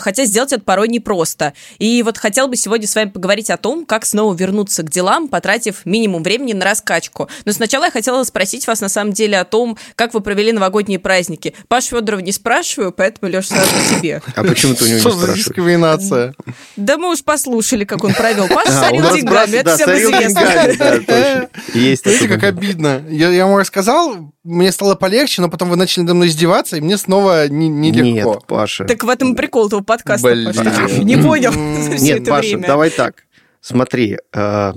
[0.01, 1.53] хотя сделать это порой непросто.
[1.79, 5.29] И вот хотел бы сегодня с вами поговорить о том, как снова вернуться к делам,
[5.29, 7.29] потратив минимум времени на раскачку.
[7.45, 10.99] Но сначала я хотела спросить вас на самом деле о том, как вы провели новогодние
[10.99, 11.55] праздники.
[11.69, 14.23] Паш Федоров не спрашиваю, поэтому, Леша, сразу тебе.
[14.37, 15.39] А почему ты у него не спрашиваешь?
[15.39, 16.35] дискриминация?
[16.77, 18.49] Да мы уж послушали, как он провел.
[18.49, 21.49] Паша а, сорил деньгами, это всем известно.
[21.75, 23.03] Есть Знаете, как обидно.
[23.09, 26.97] Я ему рассказал, мне стало полегче, но потом вы начали надо мной издеваться, и мне
[26.97, 28.01] снова нелегко.
[28.01, 28.85] Не Нет, Паша.
[28.85, 30.29] Так в этом прикол этого подкаста.
[30.29, 31.07] Блин.
[31.07, 31.53] Не понял
[32.01, 33.25] Нет, Паша, давай так.
[33.61, 34.73] Смотри, э,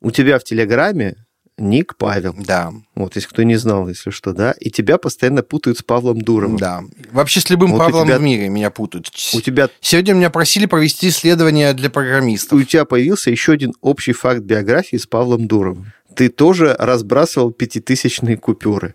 [0.00, 1.16] у тебя в Телеграме
[1.58, 2.34] ник Павел.
[2.38, 2.72] Да.
[2.94, 4.54] Вот, если кто не знал, если что, да.
[4.60, 6.56] И тебя постоянно путают с Павлом Дуровым.
[6.56, 6.82] Да.
[7.12, 8.18] Вообще с любым вот Павлом тебя...
[8.18, 9.10] в мире меня путают.
[9.34, 9.68] У тебя...
[9.80, 12.58] Сегодня меня просили провести исследование для программистов.
[12.58, 15.92] У тебя появился еще один общий факт биографии с Павлом Дуровым.
[16.14, 18.94] Ты тоже разбрасывал пятитысячные купюры.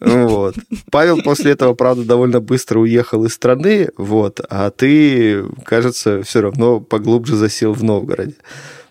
[0.00, 0.54] Вот.
[0.90, 6.80] Павел после этого, правда, довольно быстро уехал из страны, вот, а ты, кажется, все равно
[6.80, 8.34] поглубже засел в Новгороде.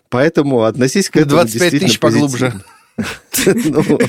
[0.09, 2.53] Поэтому относись к этому 25 тысяч поглубже.
[3.45, 3.99] Ну.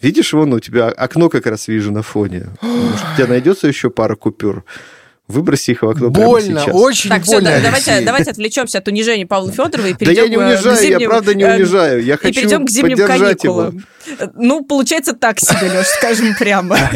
[0.00, 2.46] Видишь, вон у тебя окно как раз вижу на фоне.
[2.62, 4.64] У тебя найдется еще пара купюр?
[5.28, 7.50] Выброси их в окно Больно, очень так, больно.
[7.50, 10.76] Так, все, давайте, давайте отвлечемся от унижения Павла Федорова и перейдем Да я не унижаю,
[10.78, 12.02] зимним, я правда не э, унижаю.
[12.02, 13.84] Я хочу и перейдем к зимним каникулам.
[14.08, 14.32] Его.
[14.36, 16.78] Ну, получается так себе, Леш, скажем прямо.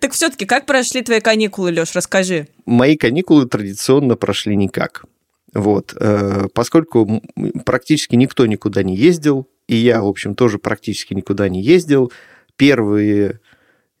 [0.00, 2.48] Так все-таки, как прошли твои каникулы, Леш, расскажи.
[2.64, 5.04] Мои каникулы традиционно прошли никак.
[5.52, 5.94] Вот.
[6.00, 7.22] Э, поскольку
[7.66, 12.12] практически никто никуда не ездил, и я, в общем, тоже практически никуда не ездил,
[12.56, 13.40] первые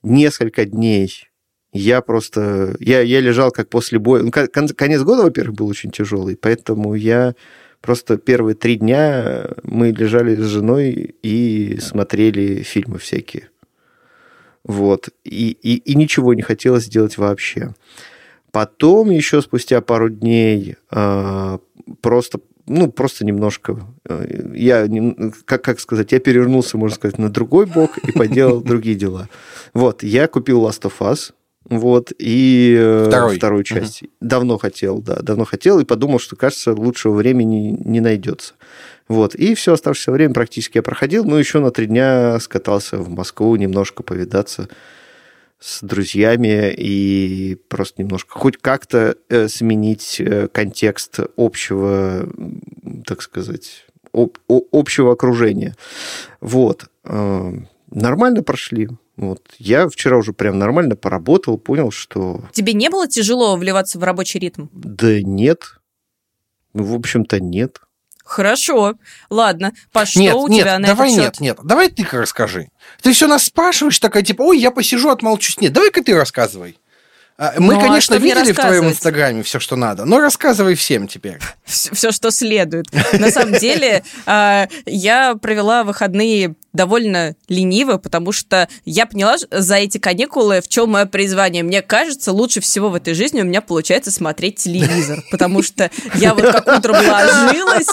[0.02, 1.25] несколько дней
[1.76, 2.76] я просто...
[2.80, 4.22] Я, я лежал как после боя.
[4.22, 7.34] Ну, конец года, во-первых, был очень тяжелый, поэтому я
[7.80, 13.50] просто первые три дня мы лежали с женой и смотрели фильмы всякие.
[14.64, 15.10] Вот.
[15.24, 17.74] И, и, и ничего не хотелось делать вообще.
[18.50, 21.58] Потом еще спустя пару дней э,
[22.00, 24.88] просто ну, просто немножко, э, я,
[25.44, 29.28] как, как сказать, я перевернулся, можно сказать, на другой бок и поделал другие дела.
[29.72, 31.32] Вот, я купил Last of Us,
[31.68, 33.36] вот, и э, Второй.
[33.36, 34.02] вторую часть.
[34.02, 34.10] Угу.
[34.20, 38.54] Давно хотел, да, давно хотел, и подумал, что, кажется, лучшего времени не найдется.
[39.08, 43.08] Вот, и все оставшееся время практически я проходил, ну, еще на три дня скатался в
[43.08, 44.68] Москву немножко повидаться
[45.58, 52.28] с друзьями и просто немножко хоть как-то э, сменить э, контекст общего,
[53.06, 55.74] так сказать, об, общего окружения.
[56.40, 56.86] Вот.
[57.04, 58.88] Нормально прошли.
[59.16, 59.40] Вот.
[59.58, 62.44] Я вчера уже прям нормально поработал, понял, что...
[62.52, 64.66] Тебе не было тяжело вливаться в рабочий ритм?
[64.72, 65.78] Да нет.
[66.74, 67.80] В общем-то, нет.
[68.24, 68.96] Хорошо.
[69.30, 69.72] Ладно.
[69.92, 71.58] Паш, нет, что у нет, тебя на давай этот нет, нет.
[71.62, 72.68] Давай ты расскажи.
[73.00, 75.60] Ты все нас спрашиваешь, такая типа, ой, я посижу, отмолчусь.
[75.60, 76.76] Нет, давай-ка ты рассказывай.
[77.38, 80.74] А, мы, ну, а конечно, а видели в твоем инстаграме все, что надо, но рассказывай
[80.74, 81.38] всем теперь.
[81.64, 82.86] Все, что следует.
[83.12, 89.98] На самом деле, а, я провела выходные довольно лениво, потому что я поняла за эти
[89.98, 91.64] каникулы, в чем мое призвание.
[91.64, 96.34] Мне кажется, лучше всего в этой жизни у меня получается смотреть телевизор, потому что я
[96.34, 97.88] вот как утром ложилась,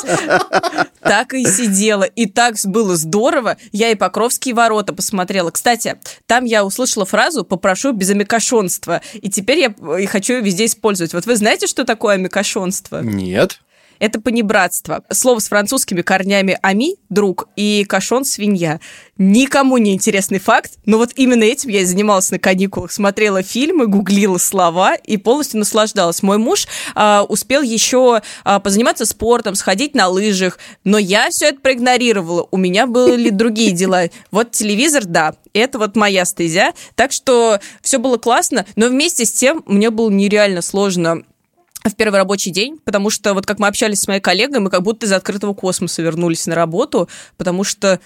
[1.02, 2.04] так и сидела.
[2.04, 3.58] И так было здорово.
[3.72, 5.50] Я и Покровские ворота посмотрела.
[5.50, 9.02] Кстати, там я услышала фразу «попрошу без амикошонства».
[9.14, 11.14] И теперь я хочу ее везде использовать.
[11.14, 13.02] Вот вы знаете, что такое амикошонство?
[13.02, 13.62] Нет
[14.04, 15.01] это понебратство.
[15.10, 18.82] Слово с французскими корнями «ами»– друг и «кашон»– свинья.
[19.18, 22.91] Никому не интересный факт, но вот именно этим я и занималась на каникулах.
[22.91, 26.22] Смотрела фильмы, гуглила слова и полностью наслаждалась.
[26.22, 31.62] Мой муж а, успел еще а, позаниматься спортом, сходить на лыжах, но я все это
[31.62, 32.45] проигнорировала.
[32.51, 34.10] У меня были другие дела.
[34.32, 36.74] Вот телевизор, да, это вот моя стезя.
[36.95, 41.24] Так что все было классно, но вместе с тем мне было нереально сложно
[41.90, 44.84] в первый рабочий день, потому что вот как мы общались с моей коллегой, мы как
[44.84, 48.00] будто из открытого космоса вернулись на работу, потому что,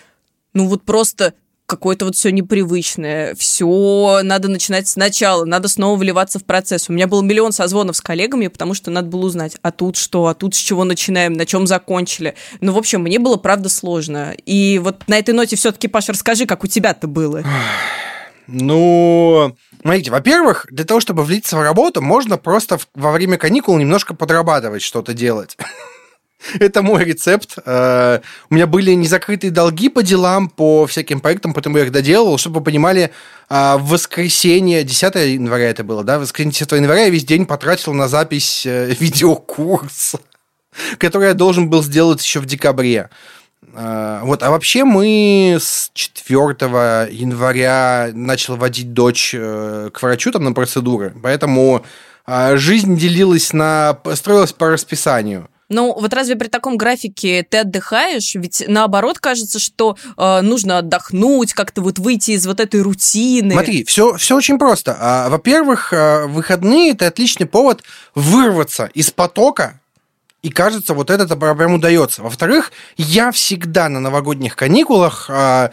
[0.53, 1.33] ну вот просто
[1.67, 6.89] какое-то вот все непривычное, все надо начинать сначала, надо снова вливаться в процесс.
[6.89, 10.27] У меня был миллион созвонов с коллегами, потому что надо было узнать, а тут что,
[10.27, 12.35] а тут с чего начинаем, на чем закончили.
[12.61, 14.33] Ну, в общем, мне было правда сложно.
[14.45, 17.43] И вот на этой ноте все-таки, Паша, расскажи, как у тебя-то было.
[18.47, 24.13] Ну, смотрите, во-первых, для того, чтобы влиться в работу, можно просто во время каникул немножко
[24.13, 25.57] подрабатывать, что-то делать.
[26.59, 27.57] Это мой рецепт.
[27.65, 28.19] Э,
[28.49, 32.59] у меня были незакрытые долги по делам, по всяким проектам, поэтому я их доделал, чтобы
[32.59, 33.11] вы понимали,
[33.49, 37.45] э, в воскресенье, 10 января это было, да, в воскресенье 10 января я весь день
[37.45, 40.19] потратил на запись э, видеокурса,
[40.99, 43.09] который я должен был сделать еще в декабре.
[43.73, 46.37] А, вот, а вообще мы с 4
[47.11, 51.85] января начал водить дочь э, к врачу там на процедуры, поэтому
[52.25, 53.97] а, жизнь делилась на...
[54.15, 55.49] строилась по расписанию.
[55.69, 58.35] Ну, вот разве при таком графике ты отдыхаешь?
[58.35, 63.51] Ведь наоборот кажется, что э, нужно отдохнуть, как-то вот выйти из вот этой рутины.
[63.51, 64.95] Смотри, все, все очень просто.
[64.97, 67.83] А, во-первых, а, выходные это отличный повод
[68.15, 69.81] вырваться из потока,
[70.47, 72.23] и кажется, вот это прям удается.
[72.23, 75.71] Во-вторых, я всегда на новогодних каникулах э,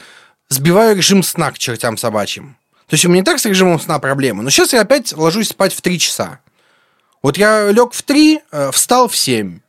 [0.48, 2.56] сбиваю режим сна к чертям собачьим.
[2.88, 4.42] То есть у меня не так с режимом сна проблемы.
[4.42, 6.40] Но сейчас я опять ложусь спать в 3 часа.
[7.22, 9.60] Вот я лег в 3, э, встал в 7.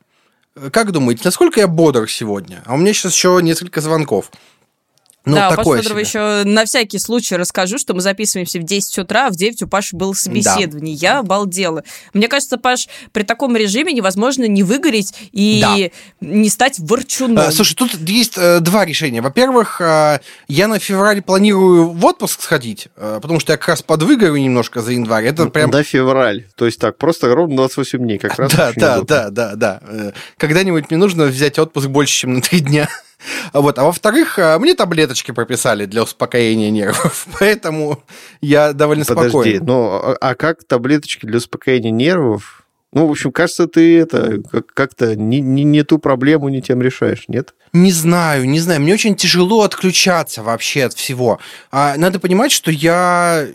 [0.72, 2.64] Как думаете, насколько я бодр сегодня?
[2.66, 4.32] А у меня сейчас еще несколько звонков.
[5.26, 8.98] Ну, да, у Паши Федорова еще на всякий случай расскажу, что мы записываемся в 10
[8.98, 10.96] утра, а в 9 у Паши было собеседование.
[10.96, 11.06] Да.
[11.06, 11.82] Я обалдела.
[12.14, 15.76] Мне кажется, Паш, при таком режиме невозможно не выгореть и да.
[16.20, 17.40] не стать ворчуном.
[17.40, 19.20] А, слушай, тут есть э, два решения.
[19.20, 23.82] Во-первых, э, я на февраль планирую в отпуск сходить, э, потому что я как раз
[23.82, 25.24] подвыгорю немножко за январь.
[25.24, 25.72] Это прям...
[25.72, 26.46] Да, февраль.
[26.54, 28.18] То есть так, просто ровно 28 дней.
[28.18, 29.80] Как раз да, да, да, да, да.
[30.36, 32.88] Когда-нибудь мне нужно взять отпуск больше, чем на три дня.
[33.52, 33.78] Вот.
[33.78, 38.02] А во-вторых, э, мне таблеточки прописали для успокоения нервов, поэтому
[38.40, 39.64] я довольно Подожди, спокоен.
[39.64, 42.62] ну а, а как таблеточки для успокоения нервов?
[42.92, 44.40] Ну, в общем, кажется, ты это
[44.74, 47.54] как-то не, не, не ту проблему не тем решаешь, нет?
[47.72, 48.80] Не знаю, не знаю.
[48.80, 51.38] Мне очень тяжело отключаться вообще от всего.
[51.70, 53.48] А надо понимать, что я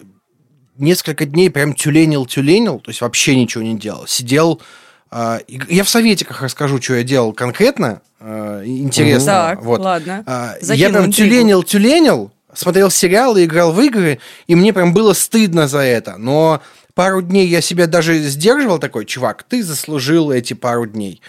[0.77, 4.05] несколько дней прям тюленил-тюленил, то есть вообще ничего не делал.
[4.05, 4.63] Сидел а,
[5.11, 8.01] я в советиках расскажу, что я делал конкретно.
[8.19, 9.25] А, интересно.
[9.25, 9.81] Так, вот.
[9.81, 10.23] ладно.
[10.25, 15.67] А, я прям тюленил, тюленил, смотрел сериалы, играл в игры, и мне прям было стыдно
[15.67, 16.17] за это.
[16.17, 16.61] Но
[16.93, 21.21] пару дней я себя даже сдерживал такой, чувак, ты заслужил эти пару дней.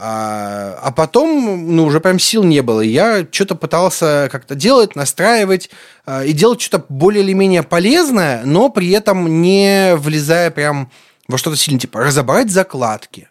[0.00, 2.80] А, а потом, ну, уже прям сил не было.
[2.80, 5.70] Я что-то пытался как-то делать, настраивать
[6.06, 10.90] а, и делать что-то более или менее полезное, но при этом не влезая прям
[11.28, 13.28] во что-то сильное, типа разобрать закладки,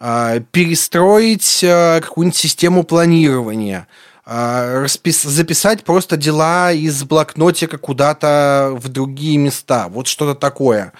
[0.00, 3.86] а, перестроить а, какую-нибудь систему планирования,
[4.26, 5.22] а, распис...
[5.22, 10.92] записать просто дела из блокнотика куда-то в другие места, вот что-то такое.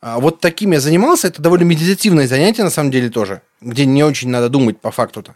[0.00, 4.28] Вот таким я занимался, это довольно медитативное занятие на самом деле тоже, где не очень
[4.28, 5.34] надо думать по факту-то.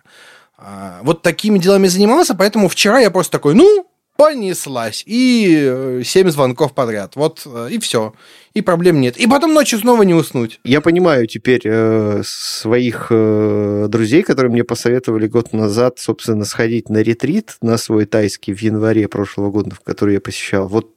[1.00, 3.87] Вот такими делами занимался, поэтому вчера я просто такой, ну,
[4.18, 5.04] понеслась.
[5.06, 7.14] И э, семь звонков подряд.
[7.14, 8.14] Вот э, и все.
[8.52, 9.16] И проблем нет.
[9.16, 10.58] И потом ночью снова не уснуть.
[10.64, 16.98] Я понимаю теперь э, своих э, друзей, которые мне посоветовали год назад, собственно, сходить на
[16.98, 20.66] ретрит на свой тайский в январе прошлого года, в который я посещал.
[20.66, 20.90] Вот,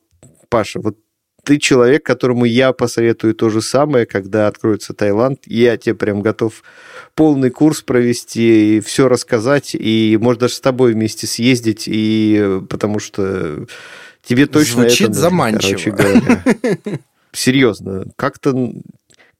[0.49, 0.97] Паша, вот
[1.43, 5.39] ты человек, которому я посоветую то же самое, когда откроется Таиланд.
[5.45, 6.63] Я тебе прям готов
[7.15, 12.99] полный курс провести и все рассказать, и может даже с тобой вместе съездить, и потому
[12.99, 13.65] что
[14.23, 16.43] тебе точно Звучит это нужно, заманчиво.
[17.33, 18.73] Серьезно, как-то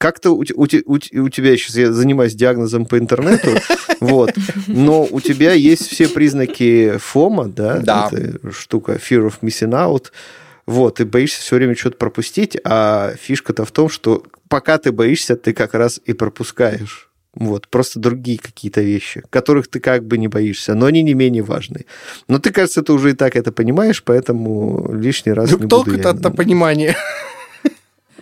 [0.02, 3.50] как-то у, у, у, у тебя, сейчас я занимаюсь диагнозом по интернету,
[4.00, 4.32] вот,
[4.66, 8.08] но у тебя есть все признаки ФОМа, да, Да.
[8.10, 10.06] эта штука Fear of Missing Out,
[10.66, 15.36] вот, ты боишься все время что-то пропустить, а фишка-то в том, что пока ты боишься,
[15.36, 17.08] ты как раз и пропускаешь.
[17.34, 21.42] Вот, просто другие какие-то вещи, которых ты как бы не боишься, но они не менее
[21.42, 21.86] важные.
[22.28, 26.10] Но ты, кажется, ты уже и так это понимаешь, поэтому лишний раз не буду Толку-то
[26.10, 26.94] я- от понимания.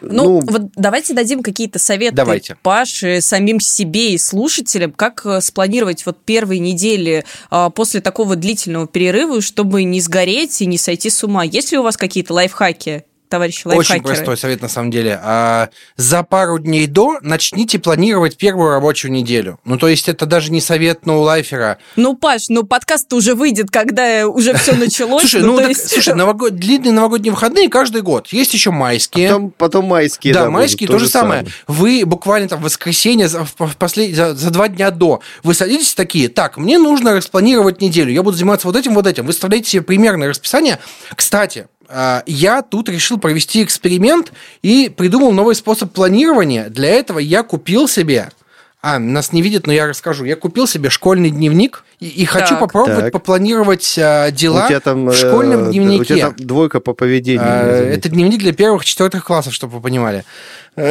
[0.02, 2.56] Ну, вот давайте дадим какие-то советы Давайте.
[2.62, 8.86] Паше, самим себе и слушателям, как э, спланировать вот первые недели а, после такого длительного
[8.86, 11.44] перерыва, чтобы не сгореть и не сойти с ума.
[11.44, 14.14] Есть ли у вас какие-то лайфхаки, товарищи Очень лайфхакеры?
[14.14, 15.18] простой совет на самом деле.
[15.22, 19.58] А, за пару дней до начните планировать первую рабочую неделю.
[19.64, 21.78] Ну, то есть это даже не совет ноулайфера.
[21.96, 25.22] Ну, Паш, ну подкаст уже выйдет, когда уже все началось.
[25.22, 26.14] Слушай, ну, есть- слушай,
[26.50, 28.28] длинные новогодние выходные каждый год.
[28.28, 29.28] Есть еще майские.
[29.28, 31.46] Потом, потом майские, да, да, майские то же самое.
[31.66, 33.46] Вы буквально там в воскресенье за,
[34.50, 38.76] два дня до вы садитесь такие, так, мне нужно распланировать неделю, я буду заниматься вот
[38.76, 39.26] этим, вот этим.
[39.26, 40.78] Вы вставляете себе примерное расписание.
[41.14, 41.66] Кстати,
[42.26, 44.32] я тут решил провести эксперимент
[44.62, 46.68] и придумал новый способ планирования.
[46.68, 48.30] Для этого я купил себе
[48.82, 50.24] а, нас не видят, но я расскажу.
[50.24, 52.60] Я купил себе школьный дневник и, и хочу Так.
[52.60, 53.12] попробовать Так.
[53.12, 56.00] попланировать а, дела у тебя там, в школьном э, дневнике.
[56.00, 57.44] У тебя там двойка по поведению.
[57.46, 57.92] А.
[57.92, 60.24] Это дневник для первых, четвертых классов, чтобы вы понимали.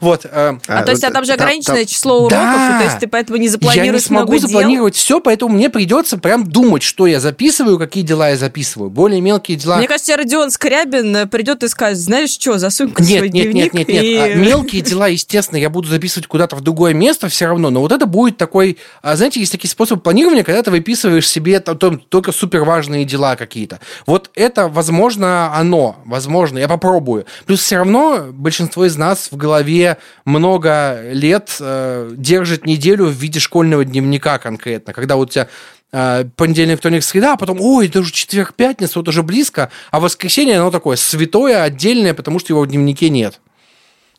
[0.00, 0.26] Вот.
[0.30, 2.38] э, А, то есть, а там же там- ограниченное там- число уроков,
[2.78, 4.48] то есть ты поэтому не Я не запланируешь смогу много дел?
[4.48, 8.90] запланировать все, поэтому мне придется прям думать, что я записываю, какие дела я записываю.
[8.90, 9.78] Более мелкие дела.
[9.78, 13.72] Мне кажется, Родион Скрябин э, придет и скажет, знаешь что, засунь-ка Нет, свой нет, нет,
[13.74, 14.02] нет, нет.
[14.04, 17.80] и- А Мелкие дела, естественно, я буду записывать куда-то в другое место все равно, но
[17.80, 21.74] вот это будет такой, а, знаете, есть такие способы планирования, когда ты выписываешь себе то-
[21.74, 23.80] то- только супер важные дела какие-то.
[24.06, 27.24] Вот это, возможно, оно, возможно, я попробую.
[27.46, 33.38] Плюс все равно большинство из нас в голове много лет э, держит неделю в виде
[33.40, 35.48] школьного дневника конкретно, когда вот у тебя
[35.92, 40.00] э, понедельник, вторник, среда, а потом, ой, это уже четверг, пятница, вот уже близко, а
[40.00, 43.40] воскресенье, оно такое святое, отдельное, потому что его в дневнике нет.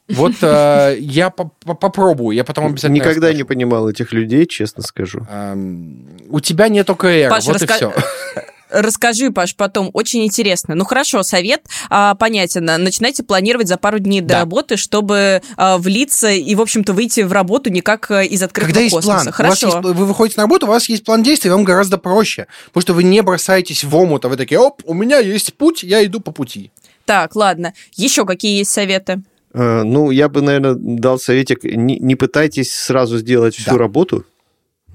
[0.07, 3.37] Вот э, я по- по- попробую, я потом обязательно Никогда расскажу.
[3.37, 5.25] не понимал этих людей, честно скажу.
[5.31, 7.93] Эм, У тебя нет ОКР, Паша, вот и раска- все.
[8.81, 9.89] Расскажи, Паш, потом.
[9.93, 10.75] Очень интересно.
[10.75, 12.65] Ну хорошо, совет а, понятен.
[12.65, 14.39] Начинайте планировать за пару дней до Да.
[14.39, 18.67] работы, чтобы а, влиться и, в общем-то, выйти в работу не как а, из открытого
[18.69, 19.15] Когда есть космоса.
[19.15, 19.67] план, у вас Хорошо.
[19.67, 22.93] есть- вы выходите на работу, у вас есть план действий, вам гораздо проще, потому что
[22.93, 26.19] вы не бросаетесь в омут, а вы такие, оп, у меня есть путь, я иду
[26.19, 26.71] по пути.
[27.05, 27.73] Так, ладно.
[27.95, 29.21] Еще какие есть советы?
[29.53, 33.77] Э, Ну, я бы, наверное, дал советик, не, не пытайтесь сразу сделать всю Да.
[33.77, 34.25] работу.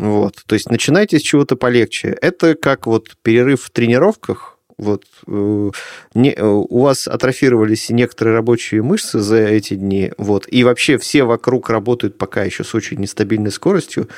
[0.00, 0.42] Вот.
[0.46, 2.16] То есть начинайте с чего-то полегче.
[2.22, 4.56] Это как вот перерыв в тренировках.
[4.78, 5.70] Вот э,
[6.14, 11.24] не- э, у вас атрофировались некоторые рабочие мышцы за эти дни, вот, и вообще все
[11.24, 14.08] вокруг работают пока еще с очень нестабильной скоростью,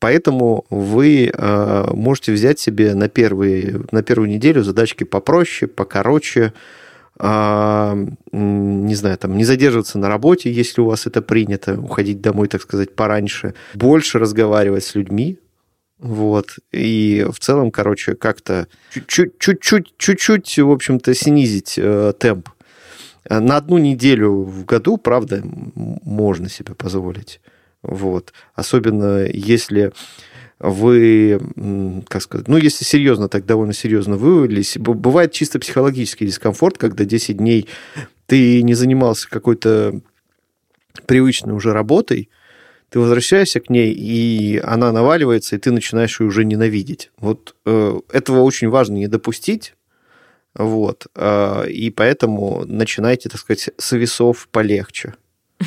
[0.00, 6.52] поэтому вы э, можете взять себе на, первые, на первую неделю задачки попроще, покороче,
[7.22, 12.62] не знаю, там, не задерживаться на работе, если у вас это принято, уходить домой, так
[12.62, 15.38] сказать, пораньше, больше разговаривать с людьми,
[15.98, 18.66] вот, и в целом, короче, как-то
[19.06, 22.48] чуть-чуть, чуть-чуть, в общем-то, снизить э, темп.
[23.30, 27.40] Э, На одну неделю в году, правда, можно себе позволить.
[27.82, 28.32] Вот.
[28.54, 29.92] Особенно если
[30.62, 31.40] вы,
[32.08, 34.78] как сказать, ну, если серьезно, так довольно серьезно вывалились.
[34.78, 37.68] Бывает чисто психологический дискомфорт, когда 10 дней
[38.26, 40.00] ты не занимался какой-то
[41.06, 42.30] привычной уже работой,
[42.90, 47.10] ты возвращаешься к ней, и она наваливается, и ты начинаешь ее уже ненавидеть.
[47.18, 49.74] Вот э, этого очень важно не допустить.
[50.54, 51.06] Вот.
[51.14, 55.14] э, и поэтому начинайте, так сказать, с весов полегче.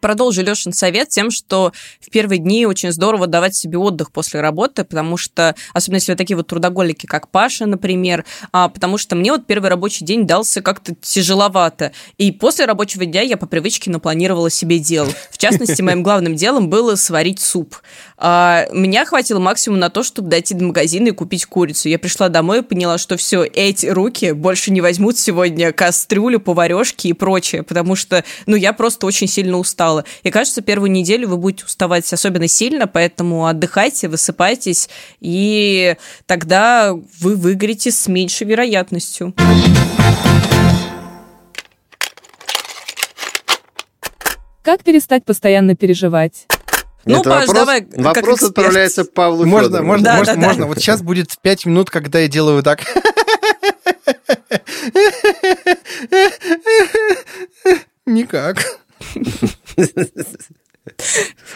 [0.00, 4.84] Продолжу Лешин совет тем, что в первые дни очень здорово давать себе отдых после работы,
[4.84, 9.32] потому что, особенно если вы такие вот трудоголики, как Паша, например, а, потому что мне
[9.32, 11.92] вот первый рабочий день дался как-то тяжеловато.
[12.18, 15.06] И после рабочего дня я по привычке напланировала себе дел.
[15.30, 17.76] В частности, моим главным делом было сварить суп.
[18.16, 21.88] А, меня хватило максимум на то, чтобы дойти до магазина и купить курицу.
[21.88, 27.08] Я пришла домой и поняла, что все, эти руки больше не возьмут сегодня кастрюлю, поварешки
[27.08, 30.04] и прочее, потому что, ну, я просто очень сильно устала.
[30.22, 34.88] И кажется, первую неделю вы будете уставать особенно сильно, поэтому отдыхайте, высыпайтесь,
[35.20, 35.96] и
[36.26, 39.34] тогда вы выгорите с меньшей вероятностью.
[44.62, 46.46] Как перестать постоянно переживать?
[47.04, 48.50] Ну, Это Паш, вопрос, давай, как вопрос эксперт.
[48.58, 49.86] отправляется Павлу Можно, Фёдорову.
[49.88, 50.46] можно, Да, можно, да, да.
[50.46, 50.66] можно.
[50.66, 52.80] Вот сейчас будет 5 минут, когда я делаю так.
[58.06, 58.58] Никак.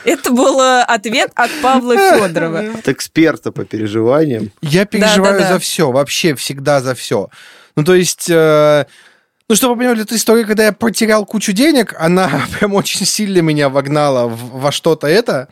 [0.04, 2.60] Это был э, ответ от Павла Федорова.
[2.78, 4.52] От эксперта по переживаниям.
[4.62, 5.54] Я переживаю да.
[5.54, 7.28] за все, вообще всегда за все.
[7.74, 8.86] Ну, то есть, э,
[9.48, 13.40] ну, чтобы вы понимали, эта история, когда я потерял кучу денег, она прям очень сильно
[13.40, 15.48] меня вогнала в- во что-то это.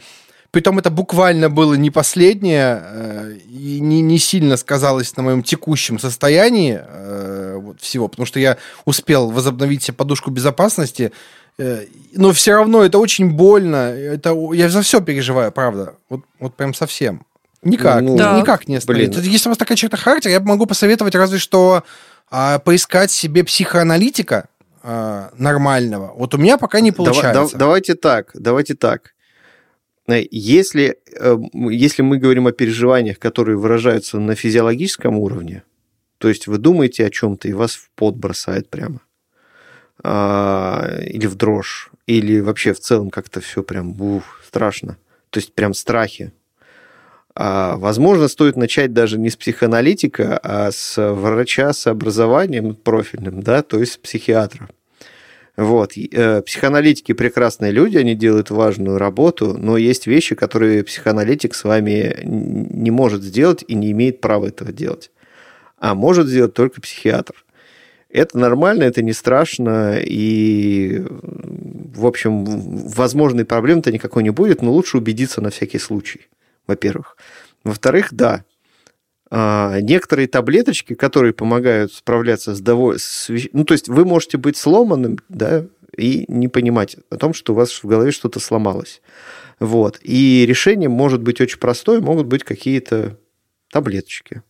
[0.52, 5.98] Притом это буквально было не последнее э, и не, не сильно сказалось на моем текущем
[5.98, 11.10] состоянии э, вот всего, потому что я успел возобновить себе подушку безопасности,
[11.58, 13.76] но все равно это очень больно.
[13.92, 15.94] Это, я за все переживаю, правда.
[16.08, 17.24] Вот, вот прям совсем.
[17.62, 18.38] Никак, Ну, Да.
[18.38, 19.10] никак не остановить.
[19.16, 19.22] блин.
[19.30, 21.82] Если у вас такая черта характера, я могу посоветовать разве что
[22.30, 24.48] а, поискать себе психоаналитика
[24.82, 26.12] а, нормального.
[26.16, 27.52] Вот у меня пока не получается.
[27.52, 29.14] да- давайте так, давайте так.
[30.06, 31.36] Э, Если, э,
[31.70, 35.62] если мы говорим о переживаниях, которые выражаются на физиологическом уровне,
[36.18, 39.00] то есть вы думаете о чем-то, и вас в пот бросает прямо,
[40.02, 44.98] или в дрожь, или вообще в целом как-то все прям ух, страшно,
[45.30, 46.32] то есть прям страхи.
[47.36, 53.62] А, возможно, стоит начать даже не с психоаналитика, а с врача с образованием профильным, да,
[53.62, 54.68] то есть с психиатра.
[55.56, 55.92] Вот.
[55.96, 62.18] э, Психоаналитики прекрасные люди, они делают важную работу, но есть вещи, которые психоаналитик с вами
[62.24, 65.10] не может сделать и не имеет права этого делать.
[65.78, 67.43] А может сделать только психиатр.
[68.14, 74.98] Это нормально, это не страшно, и, в общем, возможной проблемы-то никакой не будет, но лучше
[74.98, 76.28] убедиться на всякий случай,
[76.68, 77.16] во-первых.
[77.64, 78.44] Во-вторых, да,
[79.32, 82.98] а, некоторые таблеточки, которые помогают справляться с, дово...
[82.98, 87.34] с вещ- Ну, то есть вы можете быть сломанным, да, и не понимать о том,
[87.34, 89.02] что у вас в голове что-то сломалось.
[89.58, 89.98] Вот.
[90.02, 93.18] И решение может быть очень простое, могут быть какие-то
[93.72, 94.42] таблеточки.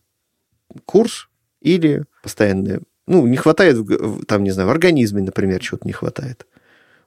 [0.85, 1.29] Курс
[1.61, 2.81] или постоянные...
[3.07, 3.77] Ну, не хватает,
[4.27, 6.45] там, не знаю, в организме, например, чего-то не хватает.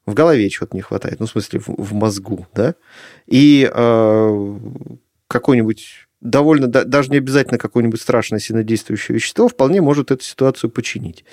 [0.07, 2.75] В голове чего-то не хватает, ну, в смысле, в, в мозгу, да?
[3.27, 4.59] И э,
[5.27, 11.25] какой-нибудь довольно, да- даже не обязательно какое-нибудь страшное сильнодействующее вещество, вполне может эту ситуацию починить.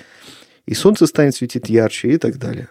[0.66, 2.68] И солнце станет светить ярче и так далее.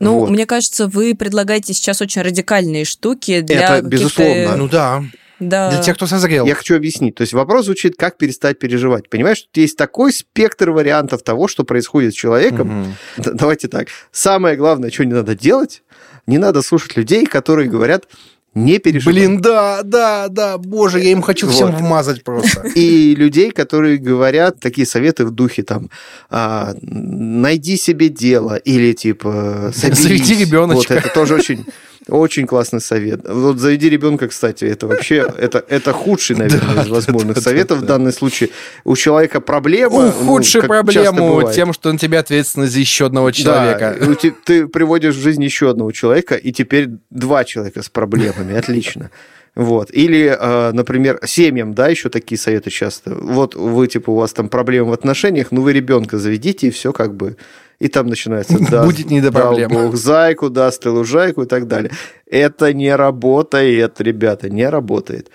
[0.00, 0.30] Ну, Вот.
[0.30, 4.56] мне кажется, вы предлагаете сейчас очень радикальные штуки для Это безусловно.
[4.56, 5.04] Ну да.
[5.40, 5.70] Да.
[5.70, 6.46] Для тех, кто созрел.
[6.46, 7.14] Я хочу объяснить.
[7.14, 9.08] То есть вопрос звучит, как перестать переживать.
[9.08, 12.96] Понимаешь, тут есть такой спектр вариантов того, что происходит с человеком.
[13.16, 13.88] Д- Давайте так.
[14.10, 15.82] Самое главное, что не надо делать,
[16.26, 18.08] не надо слушать людей, которые говорят,
[18.54, 19.14] не переживай.
[19.14, 21.80] Блин, да, да, да, боже, я им хочу всем Вот.
[21.80, 22.66] вмазать просто.
[22.74, 25.90] И людей, которые говорят такие советы в духе там
[26.30, 29.98] а, найди себе дело или типа соберись.
[30.00, 30.94] Заведи ребеночка.
[30.94, 31.66] Вот это тоже очень
[32.08, 33.20] очень классный совет.
[33.28, 37.78] Вот заведи ребенка, кстати, это вообще это, это худший, наверное, Да, из возможных да, советов
[37.80, 37.84] да.
[37.84, 38.50] в данном случае.
[38.84, 40.02] У человека проблема.
[40.02, 43.96] ну, Ухудши часто проблему тем, что на тебя ответственность за еще одного человека.
[44.00, 48.56] Да, те- ты приводишь в жизнь еще одного человека, и теперь два человека с проблемами.
[48.56, 49.10] Отлично.
[49.54, 49.90] Вот.
[49.92, 53.14] Или, э, например, семьям, да, еще такие советы часто.
[53.14, 56.92] Вот вы, типа, у вас там проблемы в отношениях, ну вы ребенка заведите, и все
[56.92, 57.36] как бы...
[57.78, 58.58] И там начинается...
[58.70, 59.70] Да, Будет не до проблем.
[59.70, 61.92] Бог зайку, даст и лужайку и так далее.
[62.26, 65.30] Это не работает, ребята, не работает.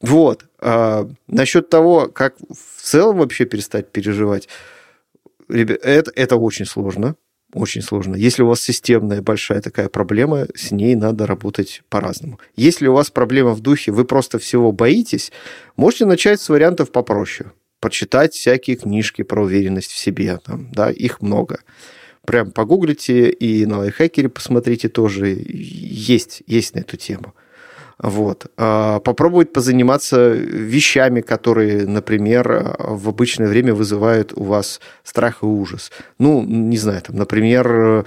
[0.00, 0.46] Вот.
[0.60, 4.48] А, насчет того, как в целом вообще перестать переживать,
[5.48, 7.16] ребя- это, это очень сложно.
[7.52, 8.16] Очень сложно.
[8.16, 12.40] Если у вас системная большая такая проблема, с ней надо работать по-разному.
[12.56, 15.30] Если у вас проблема в духе, вы просто всего боитесь,
[15.76, 17.52] можете начать с вариантов попроще.
[17.84, 20.38] Почитать всякие книжки про уверенность в себе.
[20.42, 21.60] Там, да, их много.
[22.24, 25.36] Прям погуглите и на лайфхакере посмотрите тоже.
[25.46, 27.34] Есть, есть на эту тему.
[27.98, 28.46] Вот.
[28.56, 35.92] А, Попробовать позаниматься вещами, которые, например, в обычное время вызывают у вас страх и ужас.
[36.18, 38.06] Ну, не знаю, там, например,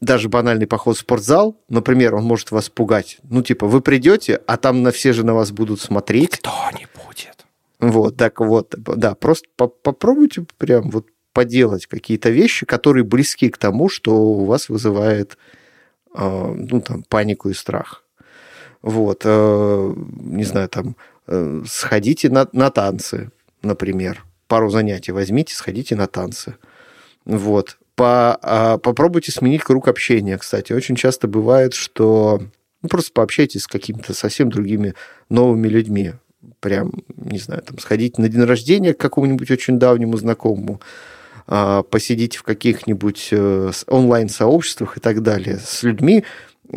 [0.00, 3.18] даже банальный поход в спортзал, например, он может вас пугать.
[3.22, 6.30] Ну, типа, вы придете, а там на все же на вас будут смотреть.
[6.30, 6.97] Кто не будет?
[7.80, 13.58] Вот, так вот, да, просто по- попробуйте прям вот поделать какие-то вещи, которые близки к
[13.58, 15.38] тому, что у вас вызывает,
[16.14, 18.04] э, ну, там, панику и страх.
[18.82, 20.96] Вот, э, не знаю, там,
[21.28, 23.30] э, сходите на, на танцы,
[23.62, 26.56] например, пару занятий возьмите, сходите на танцы.
[27.24, 30.72] Вот, по, а, попробуйте сменить круг общения, кстати.
[30.72, 32.40] Очень часто бывает, что
[32.82, 34.94] ну, просто пообщайтесь с какими-то совсем другими
[35.28, 36.14] новыми людьми.
[36.60, 40.80] Прям, не знаю, там, сходите на день рождения к какому-нибудь очень давнему знакомому,
[41.46, 46.24] а, посидите в каких-нибудь э, онлайн-сообществах и так далее с людьми,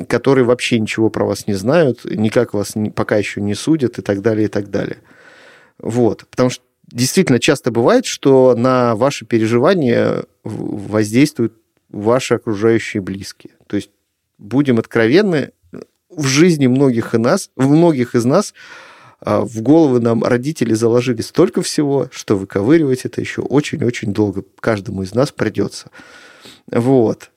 [0.08, 4.22] которые вообще ничего про вас не знают, никак вас пока еще не судят и так
[4.22, 4.98] далее, и так далее.
[5.78, 6.26] Вот.
[6.30, 11.54] Потому что действительно часто бывает, что на ваши переживания воздействуют
[11.90, 13.54] ваши окружающие близкие.
[13.68, 13.92] То есть
[14.38, 15.52] будем откровенны,
[16.10, 18.54] в жизни многих, и нас, многих из нас
[19.22, 25.14] в головы нам родители заложили столько всего, что выковыривать это еще очень-очень долго каждому из
[25.14, 25.92] нас придется.
[26.72, 27.32] Вот.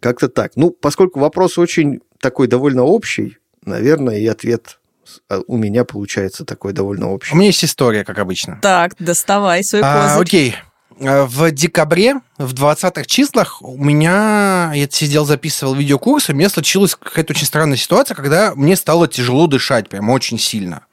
[0.00, 0.52] Как-то так.
[0.56, 4.80] Ну, поскольку вопрос очень такой довольно общий, наверное, и ответ
[5.28, 7.34] а, у меня получается такой довольно общий.
[7.34, 8.58] У меня есть история, как обычно.
[8.60, 9.96] Так, доставай свой козырь.
[9.96, 10.54] А, окей.
[11.00, 16.48] А, в декабре, в 20-х числах, у меня, я сидел, записывал видеокурс, и у меня
[16.48, 20.86] случилась какая-то очень странная ситуация, когда мне стало тяжело дышать, прям очень сильно.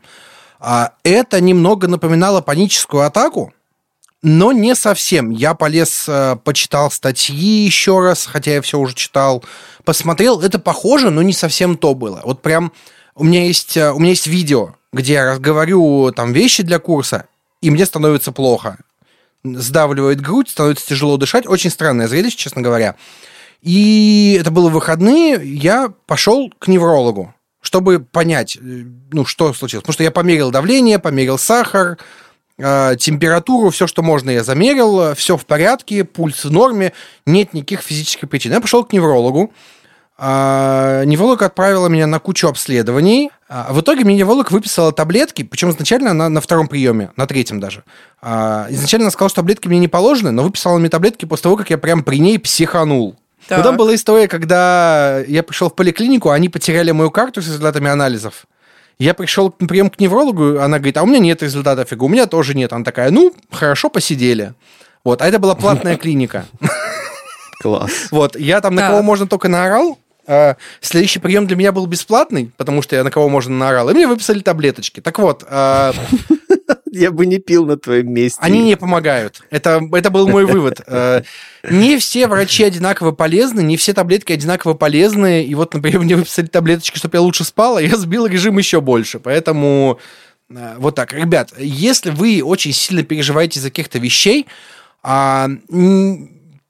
[0.60, 3.54] А это немного напоминало паническую атаку,
[4.22, 5.32] но не совсем.
[5.32, 9.44] Я полез, э, почитал статьи еще раз, хотя я все уже читал,
[9.84, 10.42] посмотрел.
[10.42, 12.22] Это похоже, но не совсем то было.
[12.24, 12.72] Вот прям
[13.16, 17.26] у меня есть, э, у меня есть видео, где я говорю там вещи для курса,
[17.62, 18.78] и мне становится плохо
[19.44, 21.48] сдавливает грудь, становится тяжело дышать.
[21.48, 22.96] Очень странное зрелище, честно говоря.
[23.62, 28.60] И это было в выходные, я пошел к неврологу, чтобы понять, э,
[29.12, 29.84] ну, что случилось.
[29.84, 32.00] Потому что я померил давление, померил сахар,
[32.58, 36.94] э, температуру, все, что можно, я замерил, все в порядке, пульс в норме,
[37.28, 38.52] нет никаких физических причин.
[38.52, 39.54] Я пошел к неврологу,
[40.22, 43.32] невролог отправила меня на кучу обследований.
[43.50, 47.60] А, в итоге мне невролог выписала таблетки, причем изначально она на втором приеме, на третьем
[47.60, 47.84] даже.
[48.22, 51.58] А, изначально она сказала, что таблетки мне не положены, но выписала мне таблетки после того,
[51.58, 53.16] как я прям при ней психанул.
[53.48, 53.58] Так.
[53.58, 57.90] Но там была история, когда я пришел в поликлинику, они потеряли мою карту с результатами
[57.90, 58.46] анализов.
[59.00, 61.90] Я пришел на прием к неврологу, она говорит, а у меня нет результатов.
[61.90, 62.72] Я говорю, у меня тоже нет.
[62.72, 64.54] Она такая, ну, хорошо, посидели.
[65.04, 66.46] Вот, а это была платная клиника.
[67.62, 68.10] Класс.
[68.12, 69.98] Вот, я там на кого можно только наорал,
[70.28, 73.94] а, следующий прием для меня был бесплатный, потому что я на кого можно наорал, и
[73.94, 75.00] мне выписали таблеточки.
[75.00, 75.44] Так вот...
[75.48, 75.94] А,
[76.92, 78.40] я бы не пил на твоем месте.
[78.42, 79.42] Они не помогают.
[79.50, 80.82] Это, это был мой вывод.
[80.88, 81.24] А,
[81.70, 85.44] не все врачи одинаково полезны, не все таблетки одинаково полезны.
[85.44, 88.82] И вот, например, мне выписали таблеточки, чтобы я лучше спал, а я сбил режим еще
[88.82, 89.20] больше.
[89.20, 90.00] Поэтому
[90.50, 91.14] вот так.
[91.14, 94.48] Ребят, если вы очень сильно переживаете за каких-то вещей,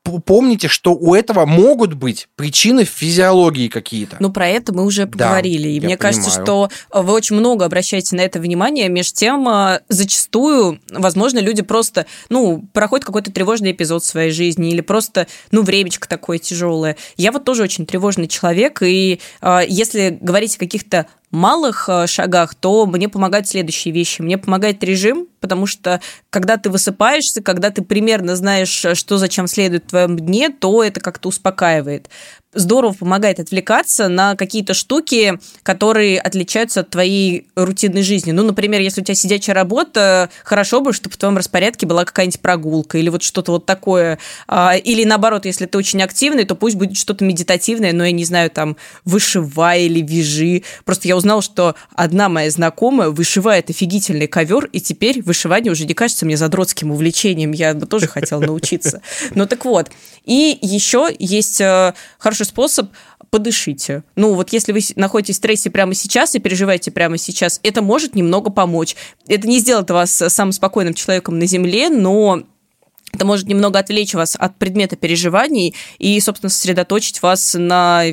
[0.03, 4.17] помните, что у этого могут быть причины физиологии какие-то.
[4.19, 5.63] Ну, про это мы уже поговорили.
[5.63, 5.97] Да, и мне понимаю.
[5.99, 8.89] кажется, что вы очень много обращаете на это внимание.
[8.89, 14.71] Между тем, а, зачастую, возможно, люди просто, ну, проходят какой-то тревожный эпизод в своей жизни
[14.71, 16.97] или просто, ну, времечко такое тяжелое.
[17.17, 22.55] Я вот тоже очень тревожный человек, и э, если говорить о каких-то малых э, шагах,
[22.55, 24.21] то мне помогают следующие вещи.
[24.21, 29.47] Мне помогает режим, потому что когда ты высыпаешься, когда ты примерно знаешь, э, что зачем
[29.47, 32.09] следует в твоем дне, то это как-то успокаивает
[32.53, 38.31] здорово помогает отвлекаться на какие-то штуки, которые отличаются от твоей рутинной жизни.
[38.31, 42.41] Ну, например, если у тебя сидячая работа, хорошо бы, чтобы в твоем распорядке была какая-нибудь
[42.41, 44.19] прогулка или вот что-то вот такое.
[44.47, 48.25] А, или наоборот, если ты очень активный, то пусть будет что-то медитативное, но я не
[48.25, 48.75] знаю, там,
[49.05, 50.63] вышивай или вяжи.
[50.83, 55.93] Просто я узнала, что одна моя знакомая вышивает офигительный ковер, и теперь вышивание уже не
[55.93, 57.51] кажется мне задротским увлечением.
[57.51, 59.01] Я бы тоже хотела научиться.
[59.33, 59.89] Ну так вот.
[60.25, 62.91] И еще есть э, хороший способ
[63.31, 64.03] подышите.
[64.15, 68.13] Ну, вот если вы находитесь в стрессе прямо сейчас и переживаете прямо сейчас, это может
[68.13, 68.95] немного помочь.
[69.25, 72.43] Это не сделает вас самым спокойным человеком на Земле, но
[73.13, 78.03] это может немного отвлечь вас от предмета переживаний и, собственно, сосредоточить вас на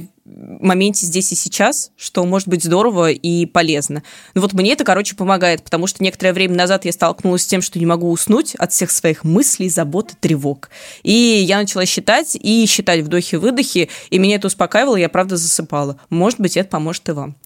[0.60, 4.02] моменте здесь и сейчас, что может быть здорово и полезно.
[4.34, 7.62] Ну вот мне это, короче, помогает, потому что некоторое время назад я столкнулась с тем,
[7.62, 10.70] что не могу уснуть от всех своих мыслей, забот и тревог.
[11.02, 15.98] И я начала считать и считать вдохи-выдохи, и меня это успокаивало, я правда засыпала.
[16.10, 17.36] Может быть, это поможет и вам.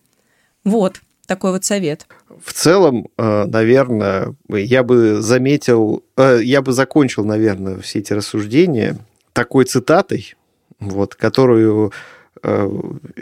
[0.65, 2.07] Вот такой вот совет.
[2.45, 8.99] В целом, э, наверное, я бы заметил, э, я бы закончил, наверное, все эти рассуждения
[9.33, 10.35] такой цитатой,
[10.79, 11.93] вот, которую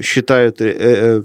[0.01, 1.23] считают э, э,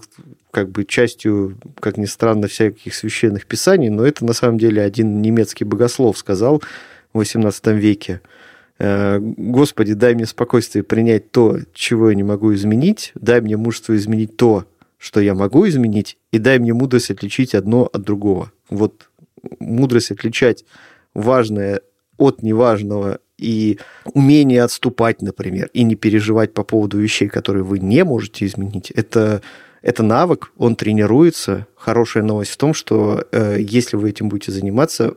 [0.51, 5.21] как бы частью, как ни странно, всяких священных писаний, но это на самом деле один
[5.21, 6.61] немецкий богослов сказал
[7.13, 8.21] в XVIII веке.
[8.77, 14.35] Господи, дай мне спокойствие принять то, чего я не могу изменить, дай мне мужество изменить
[14.35, 14.65] то,
[14.97, 18.51] что я могу изменить, и дай мне мудрость отличить одно от другого.
[18.69, 19.09] Вот
[19.59, 20.65] мудрость отличать
[21.13, 21.81] важное
[22.17, 28.03] от неважного и умение отступать, например, и не переживать по поводу вещей, которые вы не
[28.03, 29.41] можете изменить, это,
[29.81, 31.67] это навык, он тренируется.
[31.75, 35.15] Хорошая новость в том, что э, если вы этим будете заниматься,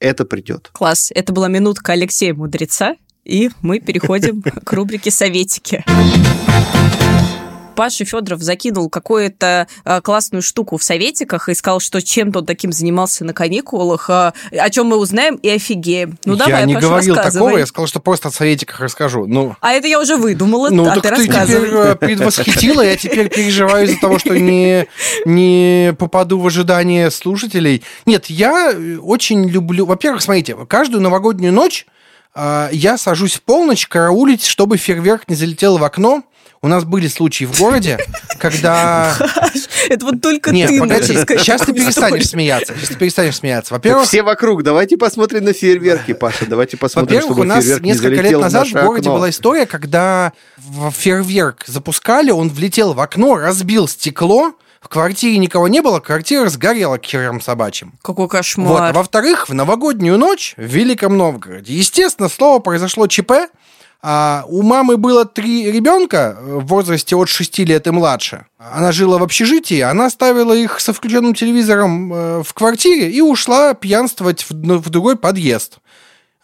[0.00, 0.70] это придет.
[0.72, 1.12] Класс.
[1.14, 5.84] Это была минутка Алексея Мудреца, и мы переходим к рубрике «Советики».
[7.74, 12.72] Паша Федоров закинул какую-то а, классную штуку в советиках и сказал, что чем-то он таким
[12.72, 16.18] занимался на каникулах, а, о чем мы узнаем и офигеем.
[16.24, 19.26] Ну давай, я не Паша, говорил такого, я сказал, что просто о советиках расскажу.
[19.26, 22.96] Ну, А это я уже выдумала, ну а так ты ты теперь э, предвосхитила, я
[22.96, 24.86] теперь переживаю из-за того, что не,
[25.24, 27.82] не попаду в ожидание слушателей.
[28.06, 29.86] Нет, я э, очень люблю...
[29.86, 31.86] Во-первых, смотрите, каждую новогоднюю ночь
[32.34, 36.24] я сажусь в полночь караулить, чтобы фейерверк не залетел в окно.
[36.64, 37.98] У нас были случаи в городе,
[38.38, 39.16] когда...
[39.88, 42.72] Это вот только Нет, ты погоди, можешь сказать сейчас ты перестанешь смеяться.
[42.76, 43.74] Сейчас ты перестанешь смеяться.
[43.74, 48.38] Во-первых, все вокруг, давайте посмотрим на фейерверки, Паша, давайте посмотрим, Во-первых, у нас несколько лет
[48.38, 54.54] назад в городе была история, когда в фейерверк запускали, он влетел в окно, разбил стекло,
[54.80, 57.94] в квартире никого не было, квартира сгорела к херам собачьим.
[58.02, 58.30] Какой Вот.
[58.30, 58.82] кошмар.
[58.82, 63.32] А Во-вторых, в новогоднюю ночь в Великом Новгороде, естественно, слово произошло ЧП,
[64.02, 68.46] а у мамы было три ребенка в возрасте от 6 лет и младше.
[68.58, 73.74] Она жила в общежитии, она ставила их со включенным телевизором э, в квартире и ушла
[73.74, 75.78] пьянствовать в, другой подъезд.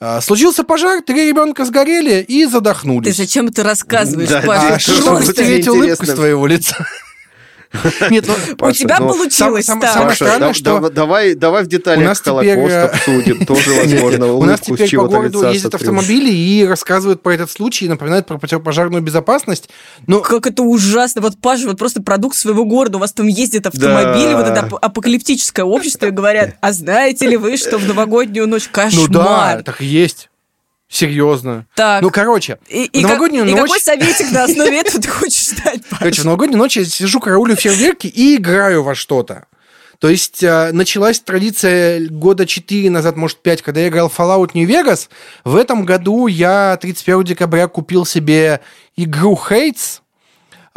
[0.01, 3.17] А, Случился пожар, три ребенка сгорели и Ты задохнулись.
[3.17, 4.69] зачем это рассказываешь, Да, Паша?
[4.69, 6.87] да, А что что улыбку с твоего лица?
[8.11, 8.35] Нет, ну,
[8.67, 9.91] У тебя ну, получилось сам- так.
[9.93, 12.83] самое Паша, странное, да- что- да- давай, давай в У деталях нас теперь, Холокост э,
[12.85, 13.47] обсудим.
[13.47, 17.85] Тоже, возможно, У нас теперь по чего-то городу ездят автомобили и рассказывают про этот случай,
[17.85, 19.69] и напоминают про противопожарную безопасность.
[20.07, 21.21] Ну, Как это ужасно.
[21.21, 22.97] Вот, Паша, вот просто продукт своего города.
[22.97, 27.37] У вас там ездят автомобили, вот это ап- апокалиптическое общество, и говорят, а знаете ли
[27.37, 29.07] вы, что в новогоднюю ночь кошмар?
[29.09, 30.31] ну да, так и есть.
[30.89, 31.67] Серьезно.
[31.75, 32.03] Так.
[32.03, 33.61] Ну, короче, и, и как- новогоднюю и ночь...
[33.61, 35.83] какой советик на основе этого ты хочешь дать?
[35.99, 39.47] Короче, в новогоднюю ночь я сижу, караулю фейерверки и играю во что-то.
[39.99, 44.53] То есть э, началась традиция года 4 назад, может 5, когда я играл в Fallout
[44.55, 45.09] New Vegas.
[45.45, 48.61] В этом году я 31 декабря купил себе
[48.97, 50.01] игру Hates.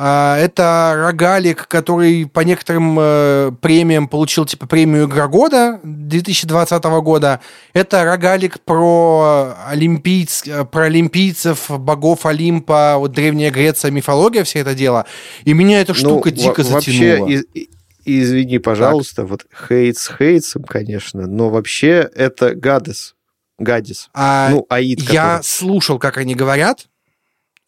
[0.04, 7.40] А, Это рогалик, который по некоторым э, премиям получил типа премию Игра года 2020 года.
[7.74, 15.06] Это рогалик про, олимпийц, про олимпийцев, богов Олимпа, вот Древняя Греция, мифология, все это дело.
[15.44, 17.28] И меня эта Ну, штука во- дико вообще, затянула.
[17.30, 17.70] из- и-
[18.06, 23.14] извини, пожалуйста, вот хейт с хейтсом, конечно, но вообще это гадес.
[23.60, 24.10] Гадис.
[24.16, 26.88] А ну, Аид, я который- слушал, как они говорят,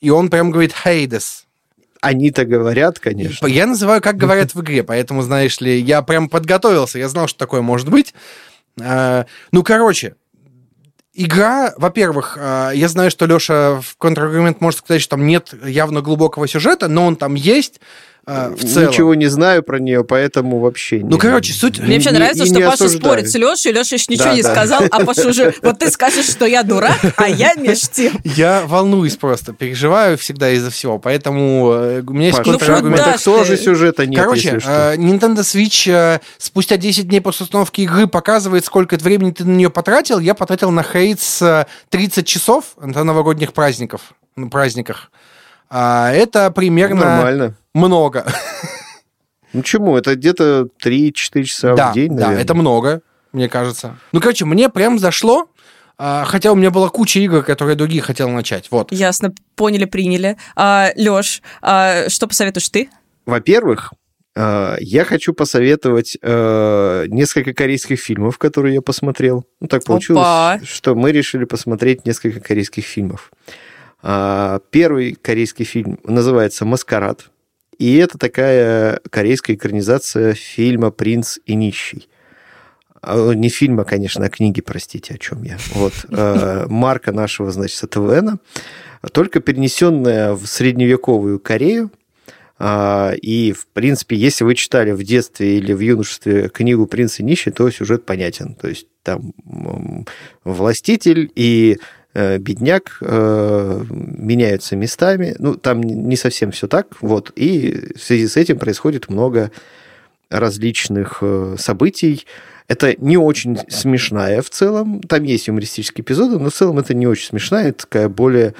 [0.02, 1.46] и он прям говорит «Хейдес».
[2.04, 3.48] Они-то говорят, конечно.
[3.48, 7.40] Я называю, как говорят в игре, поэтому, знаешь ли, я прям подготовился, я знал, что
[7.40, 8.14] такое может быть.
[8.82, 10.16] А, Ну, короче,
[11.14, 16.02] игра, во-первых, а, я знаю, что Леша в контраргумент может сказать, что там нет явно
[16.02, 17.80] глубокого сюжета, но он там есть
[18.26, 18.90] а, в целом.
[18.90, 21.10] Ничего не знаю про нее, поэтому вообще не...
[21.10, 21.80] Ну, короче, суть...
[21.80, 23.00] Мне вообще нравится, что Паша осуждаю.
[23.02, 24.52] спорит с Лешей, Леша еще ничего Да, не да.
[24.52, 25.54] сказал, а Паша уже...
[25.62, 28.14] Вот ты скажешь, что я дурак, а я меж тем.
[28.24, 33.00] Я волнуюсь просто, переживаю всегда из-за всего, поэтому э, у меня есть Ну, контраргумент.
[33.02, 34.94] куда так тоже сюжета нет, Короче, если что.
[34.94, 39.70] э, Nintendo Switch спустя 10 дней после установки игры показывает, сколько времени ты на нее
[39.70, 40.20] потратил.
[40.20, 45.12] Я потратил на Хейтс э, 30 часов на новогодних праздников, на праздниках.
[45.70, 47.56] А, это примерно Нормально.
[47.74, 48.26] Много.
[49.54, 52.44] Ну чему, это где-то 3-4 часа да, в день, да, наверное.
[52.44, 53.02] это много,
[53.34, 53.98] мне кажется.
[54.12, 55.48] Ну, короче, мне прям зашло,
[55.98, 58.70] а, хотя у меня была куча игр, которые другие хотел начать.
[58.72, 58.92] Вот.
[58.92, 60.38] Ясно, поняли, приняли.
[60.56, 62.90] А, Леш, а, что посоветуешь ты?
[63.26, 63.94] Во-первых,
[64.36, 69.46] э, я хочу посоветовать э, несколько корейских фильмов, которые я посмотрел.
[69.62, 70.60] Ну, так получилось, Опа.
[70.66, 73.32] что мы решили посмотреть несколько корейских фильмов.
[74.02, 77.30] А, Первый корейский фильм называется «Маскарад».
[77.84, 82.08] И это такая корейская экранизация фильма «Принц и нищий».
[83.02, 85.58] А, Не фильма, конечно, а книги, простите, о чем я.
[85.74, 85.92] Вот.
[86.08, 88.40] э, Марка нашего, значит, ТВН,
[89.12, 91.92] только перенесенная в средневековую Корею,
[92.58, 97.24] а, И, в принципе, если вы читали в детстве или в юношестве книгу «Принц и
[97.24, 98.56] нищий», то сюжет понятен.
[98.56, 99.34] То есть там
[100.46, 101.80] властитель и
[102.14, 105.36] бедняк э, меняются местами.
[105.40, 106.88] Ну, там не совсем все так.
[107.02, 107.32] Вот.
[107.36, 109.52] И в связи с этим происходит много
[110.30, 112.26] различных э, событий.
[112.68, 115.02] Это не очень смешная в целом.
[115.02, 117.70] Там есть юмористические эпизоды, но в целом это не очень смешная.
[117.70, 118.54] Это такая более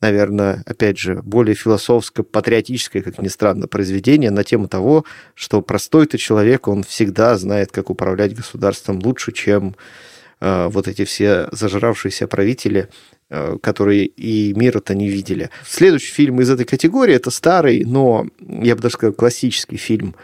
[0.00, 5.04] наверное, опять же, более философское, патриотическое, как ни странно, произведение на тему того,
[5.36, 10.11] что простой-то человек, он всегда знает, как управлять государством лучше, чем э,
[10.42, 12.88] вот эти все зажравшиеся правители,
[13.30, 15.50] э, которые и мира-то не видели.
[15.64, 20.14] Следующий фильм из этой категории– это старый, но, я бы даже сказал, классический фильм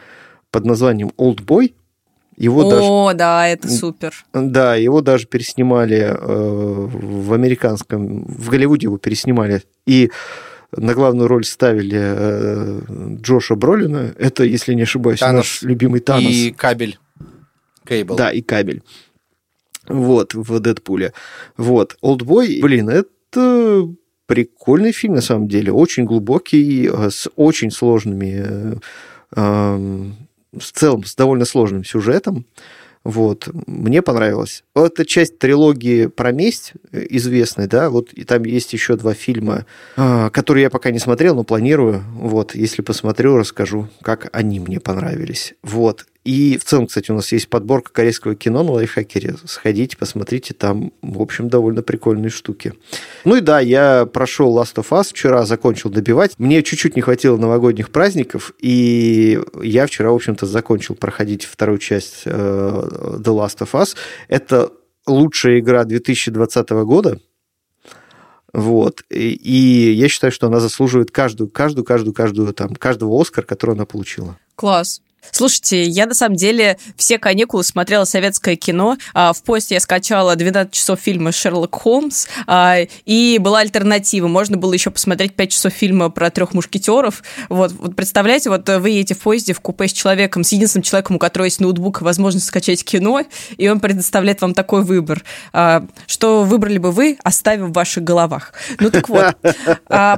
[0.50, 1.74] под названием «Олдбой».
[2.36, 4.14] Его даже О, да, это супер.
[4.32, 9.62] да, его даже переснимали э, в американском, в Голливуде его переснимали.
[9.86, 10.10] И
[10.76, 12.80] на главную роль ставили э,
[13.22, 14.14] Джоша Бролина.
[14.18, 15.36] Это, если не ошибаюсь, Танос.
[15.36, 16.30] наш любимый Танос.
[16.30, 16.98] И кабель.
[17.84, 18.16] Кейбл.
[18.16, 18.82] Да, и кабель.
[19.88, 21.12] Вот, в Дэдпуле.
[21.56, 21.96] Вот.
[22.00, 23.88] Олдбой, блин, это
[24.26, 25.72] прикольный фильм на самом деле.
[25.72, 28.78] Очень глубокий, э, с очень сложными...
[29.36, 30.10] э,
[30.52, 32.46] в целом, с довольно сложным сюжетом.
[33.04, 34.64] Вот, мне понравилось.
[34.74, 39.66] Это часть трилогии про месть э, известной, да, вот и там есть еще два фильма,
[39.96, 42.02] а, которые я пока не смотрел, но планирую.
[42.14, 45.54] Вот, если посмотрю, расскажу, как они мне понравились.
[45.62, 46.06] Вот.
[46.28, 49.36] И в целом, кстати, у нас есть подборка корейского кино на лайфхакере.
[49.46, 52.74] Сходите, посмотрите, там, в общем, довольно прикольные штуки.
[53.24, 56.34] Ну и да, я прошел Last of Us, вчера закончил добивать.
[56.36, 62.24] Мне чуть-чуть не хватило новогодних праздников, и я вчера, в общем-то, закончил проходить вторую часть
[62.26, 63.96] э, The Last of Us.
[64.28, 64.70] Это
[65.06, 67.18] лучшая игра 2020 года.
[68.52, 69.02] Вот.
[69.08, 73.76] И, и я считаю, что она заслуживает каждую, каждую, каждую, каждую, там, каждого Оскар, который
[73.76, 74.36] она получила.
[74.56, 75.00] Класс.
[75.30, 78.96] Слушайте, я на самом деле все каникулы смотрела советское кино.
[79.14, 84.28] А, В поезд я скачала 12 часов фильма «Шерлок Холмс», а, и была альтернатива.
[84.28, 87.22] Можно было еще посмотреть 5 часов фильма про трех мушкетеров.
[87.48, 91.16] Вот, вот представляете, вот вы едете в поезде в купе с человеком, с единственным человеком,
[91.16, 93.22] у которого есть ноутбук и возможность скачать кино,
[93.56, 95.22] и он предоставляет вам такой выбор.
[95.52, 98.52] А, Что выбрали бы вы, оставив в ваших головах.
[98.80, 99.36] Ну так вот,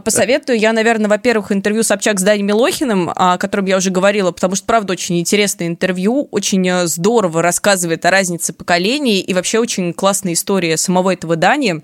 [0.05, 4.55] посоветую я, наверное, во-первых, интервью Собчак с Даней Милохиным, о котором я уже говорила, потому
[4.55, 9.95] что, правда, очень интересное интервью, очень э, здорово рассказывает о разнице поколений и вообще очень
[9.95, 11.83] классная история самого этого Дани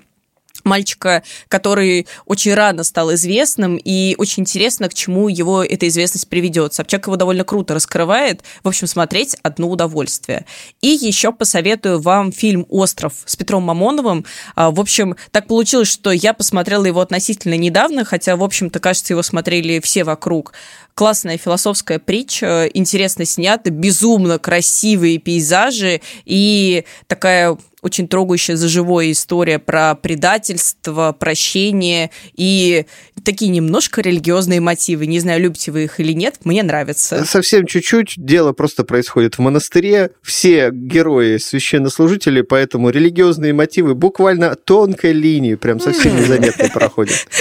[0.67, 6.75] мальчика, который очень рано стал известным, и очень интересно, к чему его эта известность приведет.
[6.75, 8.43] Собчак его довольно круто раскрывает.
[8.63, 10.45] В общем, смотреть одно удовольствие.
[10.83, 14.25] И еще посоветую вам фильм «Остров» с Петром Мамоновым.
[14.55, 19.13] А, В общем, так получилось, что я посмотрела его относительно недавно, хотя, в общем-то, кажется,
[19.13, 20.53] его смотрели все вокруг.
[20.95, 29.61] Классная философская притча, интересно снята, безумно красивые пейзажи и такая очень трогающая за живое история
[29.61, 32.85] про предательство, прощение и
[33.25, 35.07] такие немножко религиозные мотивы.
[35.07, 37.25] Не знаю, любите вы их или нет, мне нравится.
[37.25, 38.15] Совсем чуть-чуть.
[38.17, 40.11] Дело просто происходит в монастыре.
[40.21, 47.27] Все герои священнослужители, поэтому религиозные мотивы буквально тонкой линией, прям совсем незаметно проходят.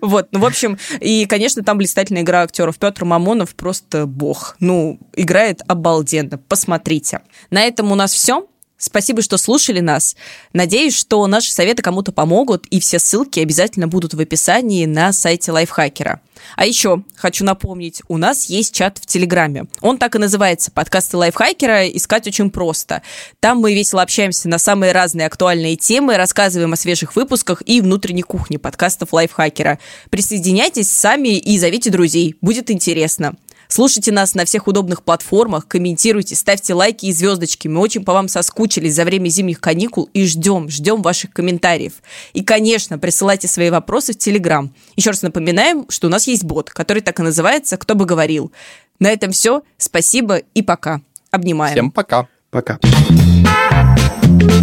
[0.00, 2.78] Вот, ну, в общем, и, конечно, там блистательная игра актеров.
[2.78, 4.56] Петр Мамонов просто бог.
[4.60, 6.38] Ну, играет обалденно.
[6.38, 7.20] Посмотрите.
[7.50, 8.46] На этом у нас все.
[8.86, 10.14] Спасибо, что слушали нас.
[10.52, 15.50] Надеюсь, что наши советы кому-то помогут, и все ссылки обязательно будут в описании на сайте
[15.50, 16.20] Лайфхакера.
[16.54, 19.64] А еще хочу напомнить, у нас есть чат в Телеграме.
[19.80, 21.88] Он так и называется «Подкасты Лайфхакера».
[21.88, 23.02] Искать очень просто.
[23.40, 28.22] Там мы весело общаемся на самые разные актуальные темы, рассказываем о свежих выпусках и внутренней
[28.22, 29.80] кухне подкастов Лайфхакера.
[30.10, 32.36] Присоединяйтесь сами и зовите друзей.
[32.40, 33.34] Будет интересно.
[33.68, 37.68] Слушайте нас на всех удобных платформах, комментируйте, ставьте лайки и звездочки.
[37.68, 41.94] Мы очень по вам соскучились за время зимних каникул и ждем, ждем ваших комментариев.
[42.32, 44.72] И, конечно, присылайте свои вопросы в Телеграм.
[44.96, 48.52] Еще раз напоминаем, что у нас есть бот, который так и называется «Кто бы говорил».
[48.98, 49.62] На этом все.
[49.76, 51.00] Спасибо и пока.
[51.30, 51.74] Обнимаем.
[51.74, 52.28] Всем пока.
[52.50, 52.78] Пока.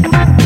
[0.09, 0.42] thank